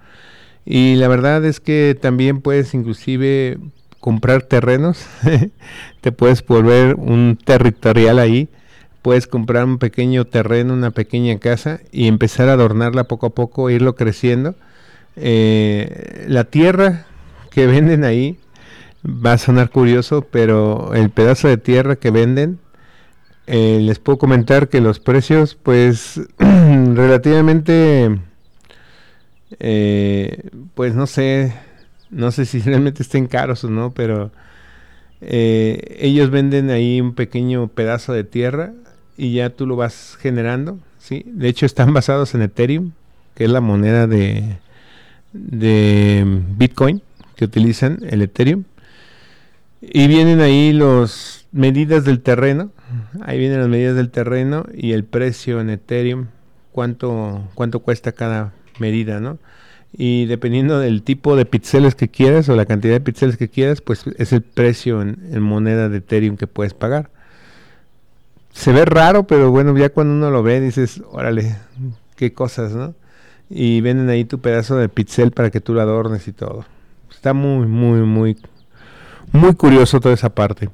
Y 0.67 0.97
la 0.97 1.09
verdad 1.09 1.45
es 1.45 1.59
que 1.59 1.99
también 2.01 2.43
puedes 2.43 2.75
inclusive 2.75 3.59
comprar 3.99 4.43
terrenos, 4.43 5.07
te 6.01 6.13
puedes 6.13 6.45
volver 6.47 6.95
un 6.97 7.39
territorial 7.43 8.19
ahí, 8.19 8.49
puedes 9.03 9.27
comprar 9.27 9.65
un 9.65 9.79
pequeño 9.79 10.27
terreno, 10.27 10.75
una 10.75 10.91
pequeña 10.91 11.39
casa 11.39 11.81
y 11.93 12.07
empezar 12.07 12.49
a 12.49 12.55
adornarla 12.55 13.05
poco 13.05 13.27
a 13.27 13.31
poco, 13.31 13.71
irlo 13.71 13.95
creciendo. 13.95 14.55
Eh, 15.17 16.27
la 16.29 16.45
tierra 16.45 17.07
que 17.51 17.67
venden 17.67 18.05
ahí 18.05 18.39
va 19.05 19.33
a 19.35 19.39
sonar 19.39 19.71
curioso, 19.71 20.27
pero 20.31 20.95
el 20.95 21.11
pedazo 21.11 21.49
de 21.49 21.57
tierra 21.57 21.97
que 21.97 22.11
venden, 22.11 22.59
eh, 23.47 23.79
les 23.81 23.99
puedo 23.99 24.19
comentar 24.19 24.69
que 24.69 24.81
los 24.81 25.01
precios, 25.01 25.55
pues, 25.55 26.21
relativamente, 26.39 28.21
eh, 29.59 30.51
pues 30.75 30.95
no 30.95 31.07
sé, 31.07 31.55
no 32.11 32.31
sé 32.31 32.45
si 32.45 32.61
realmente 32.61 33.03
estén 33.03 33.27
caros 33.27 33.65
o 33.65 33.71
no, 33.71 33.93
pero 33.93 34.31
ellos 35.23 36.31
venden 36.31 36.71
ahí 36.71 36.99
un 36.99 37.15
pequeño 37.15 37.69
pedazo 37.69 38.15
de 38.15 38.25
tierra 38.25 38.73
y 39.21 39.35
ya 39.35 39.51
tú 39.51 39.67
lo 39.67 39.77
vas 39.77 40.17
generando, 40.19 40.79
¿sí? 40.99 41.25
De 41.27 41.49
hecho 41.49 41.67
están 41.67 41.93
basados 41.93 42.35
en 42.35 42.41
Ethereum, 42.41 42.93
que 43.35 43.45
es 43.45 43.51
la 43.51 43.61
moneda 43.61 44.07
de, 44.07 44.57
de 45.35 46.25
Bitcoin 46.57 47.03
que 47.37 47.45
utilizan 47.45 47.99
el 48.09 48.23
Ethereum. 48.23 48.65
Y 49.83 50.07
vienen 50.07 50.41
ahí 50.41 50.73
las 50.73 51.45
medidas 51.53 52.07
del 52.07 52.21
terreno. 52.21 52.71
Ahí 53.21 53.39
vienen 53.39 53.61
las 53.61 53.69
medidas 53.69 53.95
del 53.95 54.11
terreno 54.11 54.65
y 54.75 54.93
el 54.93 55.05
precio 55.05 55.61
en 55.61 55.69
Ethereum, 55.69 56.29
cuánto, 56.73 57.47
cuánto 57.55 57.81
cuesta 57.81 58.13
cada 58.13 58.55
medida, 58.79 59.21
¿no? 59.21 59.39
Y 59.93 60.25
dependiendo 60.27 60.79
del 60.79 61.03
tipo 61.03 61.37
de 61.37 61.45
píxeles 61.45 61.95
que 61.95 62.09
quieras 62.09 62.49
o 62.49 62.57
la 62.57 62.65
cantidad 62.65 62.95
de 62.95 63.01
píxeles 63.01 63.37
que 63.37 63.51
quieras, 63.51 63.83
pues 63.83 64.05
es 64.17 64.33
el 64.33 64.41
precio 64.41 65.03
en, 65.03 65.19
en, 65.31 65.43
moneda 65.43 65.91
de 65.91 65.99
Ethereum 65.99 66.39
que 66.39 66.47
puedes 66.47 66.73
pagar. 66.73 67.11
Se 68.53 68.73
ve 68.73 68.85
raro, 68.85 69.27
pero 69.27 69.51
bueno, 69.51 69.77
ya 69.77 69.91
cuando 69.91 70.15
uno 70.15 70.31
lo 70.31 70.43
ve 70.43 70.61
dices, 70.61 71.03
órale, 71.11 71.57
qué 72.17 72.33
cosas, 72.33 72.73
¿no? 72.73 72.95
y 73.51 73.81
venden 73.81 74.09
ahí 74.09 74.25
tu 74.25 74.39
pedazo 74.39 74.77
de 74.77 74.89
pixel 74.89 75.33
para 75.33 75.51
que 75.51 75.61
tú 75.61 75.75
lo 75.75 75.81
adornes 75.83 76.29
y 76.29 76.33
todo. 76.33 76.65
Está 77.11 77.35
muy, 77.35 77.67
muy, 77.67 78.01
muy, 78.01 78.37
muy 79.33 79.55
curioso 79.57 80.01
toda 80.01 80.15
esa 80.15 80.31
parte. 80.31 80.71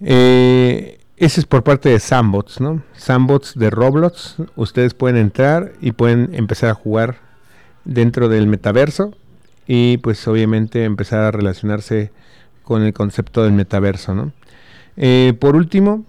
Eh, 0.00 1.00
ese 1.16 1.40
es 1.40 1.46
por 1.46 1.64
parte 1.64 1.88
de 1.88 1.98
Sandbots, 1.98 2.60
¿no? 2.60 2.82
Sandbots 2.96 3.58
de 3.58 3.70
Roblox. 3.70 4.36
Ustedes 4.54 4.94
pueden 4.94 5.16
entrar 5.16 5.72
y 5.80 5.92
pueden 5.92 6.32
empezar 6.32 6.70
a 6.70 6.74
jugar 6.74 7.16
dentro 7.84 8.28
del 8.28 8.46
metaverso 8.46 9.12
y 9.66 9.98
pues 9.98 10.26
obviamente 10.28 10.84
empezar 10.84 11.20
a 11.20 11.30
relacionarse 11.32 12.12
con 12.62 12.82
el 12.82 12.92
concepto 12.92 13.42
del 13.42 13.52
metaverso, 13.52 14.14
¿no? 14.14 14.32
Eh, 14.96 15.34
por 15.40 15.56
último, 15.56 16.04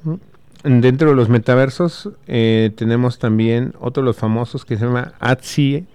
dentro 0.64 1.10
de 1.10 1.16
los 1.16 1.30
metaversos 1.30 2.10
eh, 2.28 2.72
tenemos 2.76 3.20
también 3.20 3.74
otro 3.80 4.02
de 4.02 4.06
los 4.06 4.18
famosos 4.18 4.66
que 4.66 4.78
se 4.78 4.86
llama 4.86 5.14
Axie 5.20 5.86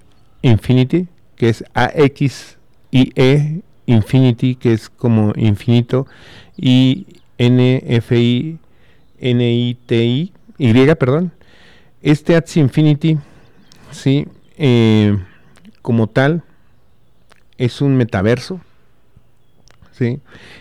Infinity, 0.43 1.09
que 1.37 1.49
es 1.49 1.65
A-X-I-E 1.75 3.63
Infinity, 3.87 4.55
que 4.55 4.73
es 4.75 4.91
como 4.91 5.33
infinito, 5.37 6.07
y 6.57 7.07
N-F-I, 7.39 8.59
N-I-T-I, 9.19 10.33
Y, 10.59 10.95
perdón. 10.95 11.33
Este 12.03 12.37
Axie 12.37 12.61
Infinity, 12.61 13.19
sí, 13.91 14.29
eh, 14.59 15.17
como 15.81 16.09
tal, 16.09 16.43
es 17.57 17.81
un 17.81 17.97
metaverso, 17.97 18.61
sí. 19.93 20.21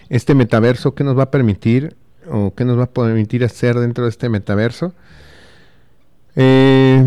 Este 0.10 0.34
metaverso, 0.34 0.96
¿qué 0.96 1.04
nos 1.04 1.18
va 1.18 1.24
a 1.24 1.32
permitir 1.32 1.96
o 2.30 2.54
qué 2.54 2.66
nos 2.66 2.78
va 2.78 2.84
a 2.84 2.88
permitir 2.88 3.44
hacer 3.44 3.76
dentro 3.80 4.04
de 4.06 4.10
este 4.10 4.30
metaverso? 4.30 4.94
Eh, 6.36 7.04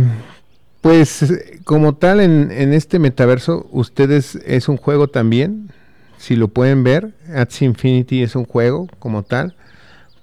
pues 0.81 1.25
como 1.65 1.95
tal 1.95 2.21
en, 2.21 2.51
este 2.73 2.99
metaverso, 2.99 3.69
ustedes 3.71 4.37
es 4.47 4.69
un 4.69 4.77
juego 4.77 5.09
también, 5.09 5.71
si 6.19 6.37
lo 6.37 6.49
pueden 6.49 6.85
ver, 6.85 7.13
Axie 7.35 7.67
Infinity 7.67 8.23
es 8.23 8.35
un 8.35 8.45
juego 8.45 8.89
como 8.99 9.23
tal. 9.23 9.55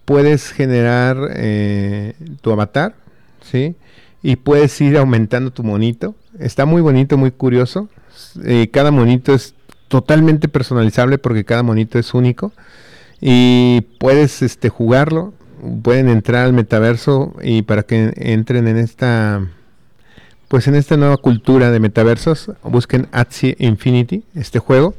Puedes 0.06 0.52
generar 0.52 1.18
eh, 1.36 2.14
tu 2.42 2.52
avatar, 2.52 2.96
¿sí? 3.42 3.76
Y 4.24 4.38
puedes 4.38 4.80
ir 4.80 4.98
aumentando 4.98 5.52
tu 5.52 5.64
monito. 5.64 6.16
Está 6.40 6.66
muy 6.66 6.82
bonito, 6.82 7.18
muy 7.18 7.32
curioso. 7.32 7.90
Eh, 8.44 8.70
cada 8.72 8.92
monito 8.92 9.34
es 9.34 9.54
totalmente 9.88 10.48
personalizable 10.48 11.18
porque 11.18 11.46
cada 11.46 11.64
monito 11.64 11.98
es 12.00 12.14
único. 12.14 12.52
Y 13.22 13.82
puedes 14.00 14.42
este, 14.42 14.70
jugarlo. 14.70 15.34
Pueden 15.82 16.08
entrar 16.08 16.46
al 16.46 16.54
metaverso 16.54 17.34
y 17.42 17.64
para 17.64 17.84
que 17.84 18.14
entren 18.16 18.68
en 18.68 18.78
esta 18.78 19.42
pues 20.48 20.68
en 20.68 20.76
esta 20.76 20.98
nueva 20.98 21.18
cultura 21.18 21.72
de 21.72 21.80
metaversos, 21.80 22.52
busquen 22.64 23.08
Axie 23.12 23.56
Infinity, 23.60 24.24
este 24.34 24.60
juego, 24.60 24.96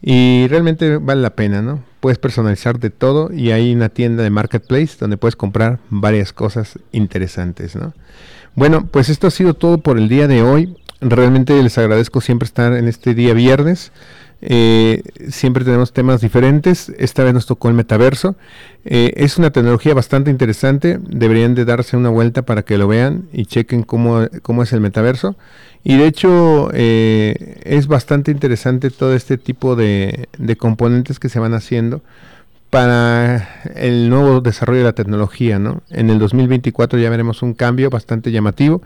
y 0.00 0.46
realmente 0.48 0.96
vale 0.96 1.20
la 1.20 1.34
pena, 1.34 1.60
¿no? 1.60 1.84
Puedes 2.00 2.18
personalizar 2.18 2.78
de 2.78 2.90
todo 2.90 3.32
y 3.32 3.50
hay 3.50 3.74
una 3.74 3.88
tienda 3.88 4.22
de 4.22 4.30
marketplace 4.30 4.96
donde 4.98 5.16
puedes 5.16 5.36
comprar 5.36 5.80
varias 5.90 6.32
cosas 6.32 6.78
interesantes, 6.92 7.74
¿no? 7.74 7.92
Bueno, 8.54 8.86
pues 8.86 9.08
esto 9.08 9.26
ha 9.26 9.30
sido 9.30 9.54
todo 9.54 9.78
por 9.78 9.98
el 9.98 10.08
día 10.08 10.26
de 10.26 10.42
hoy. 10.42 10.76
Realmente 11.00 11.60
les 11.62 11.76
agradezco 11.78 12.20
siempre 12.20 12.46
estar 12.46 12.72
en 12.72 12.88
este 12.88 13.14
día 13.14 13.34
viernes. 13.34 13.92
Eh, 14.40 15.02
siempre 15.28 15.64
tenemos 15.64 15.92
temas 15.92 16.20
diferentes. 16.20 16.92
Esta 16.98 17.24
vez 17.24 17.34
nos 17.34 17.46
tocó 17.46 17.68
el 17.68 17.74
metaverso. 17.74 18.36
Eh, 18.84 19.12
es 19.16 19.36
una 19.38 19.50
tecnología 19.50 19.94
bastante 19.94 20.30
interesante. 20.30 20.98
Deberían 21.02 21.54
de 21.54 21.64
darse 21.64 21.96
una 21.96 22.08
vuelta 22.08 22.42
para 22.42 22.62
que 22.62 22.78
lo 22.78 22.88
vean 22.88 23.28
y 23.32 23.46
chequen 23.46 23.82
cómo, 23.82 24.26
cómo 24.42 24.62
es 24.62 24.72
el 24.72 24.80
metaverso. 24.80 25.36
Y 25.84 25.96
de 25.96 26.06
hecho 26.06 26.70
eh, 26.72 27.56
es 27.64 27.86
bastante 27.86 28.30
interesante 28.30 28.90
todo 28.90 29.14
este 29.14 29.38
tipo 29.38 29.76
de, 29.76 30.28
de 30.38 30.56
componentes 30.56 31.18
que 31.18 31.28
se 31.28 31.38
van 31.38 31.54
haciendo 31.54 32.02
para 32.70 33.48
el 33.74 34.10
nuevo 34.10 34.40
desarrollo 34.40 34.80
de 34.80 34.84
la 34.84 34.92
tecnología. 34.92 35.58
¿no? 35.58 35.82
En 35.90 36.10
el 36.10 36.18
2024 36.18 36.98
ya 36.98 37.10
veremos 37.10 37.42
un 37.42 37.54
cambio 37.54 37.90
bastante 37.90 38.30
llamativo 38.30 38.82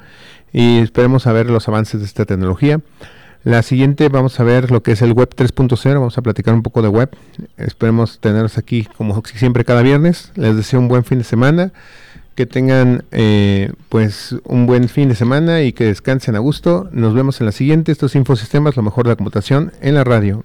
y 0.53 0.79
esperemos 0.79 1.27
a 1.27 1.33
ver 1.33 1.51
los 1.51 1.69
avances 1.69 2.01
de 2.01 2.07
esta 2.07 2.25
tecnología. 2.25 2.81
La 3.45 3.63
siguiente 3.63 4.09
vamos 4.09 4.39
a 4.39 4.45
ver 4.45 4.71
lo 4.71 4.85
que 4.85 4.93
es 4.93 5.03
el 5.03 5.13
web 5.13 5.29
3.0, 5.35 5.95
vamos 5.95 6.17
a 6.17 6.23
platicar 6.23 6.55
un 6.55 6.63
poco 6.63 6.81
de 6.81 6.89
web. 6.89 7.11
Esperemos 7.57 8.21
tenerlos 8.21 8.57
aquí 8.57 8.87
como 8.97 9.21
siempre 9.25 9.65
cada 9.65 9.83
viernes. 9.83 10.31
Les 10.37 10.55
deseo 10.55 10.79
un 10.79 10.87
buen 10.87 11.03
fin 11.03 11.19
de 11.19 11.25
semana, 11.25 11.73
que 12.37 12.47
tengan 12.47 13.05
eh, 13.11 13.73
pues 13.89 14.37
un 14.45 14.67
buen 14.67 14.89
fin 14.89 15.09
de 15.09 15.17
semana 15.17 15.63
y 15.63 15.73
que 15.73 15.85
descansen 15.85 16.37
a 16.37 16.39
gusto. 16.39 16.89
Nos 16.93 17.15
vemos 17.15 17.41
en 17.41 17.47
la 17.47 17.53
siguiente. 17.53 17.91
Estos 17.91 18.15
Infosistemas, 18.15 18.77
lo 18.77 18.85
mejor 18.85 19.07
de 19.07 19.11
la 19.11 19.17
computación 19.17 19.73
en 19.81 19.97
la 19.97 20.05
radio. 20.05 20.45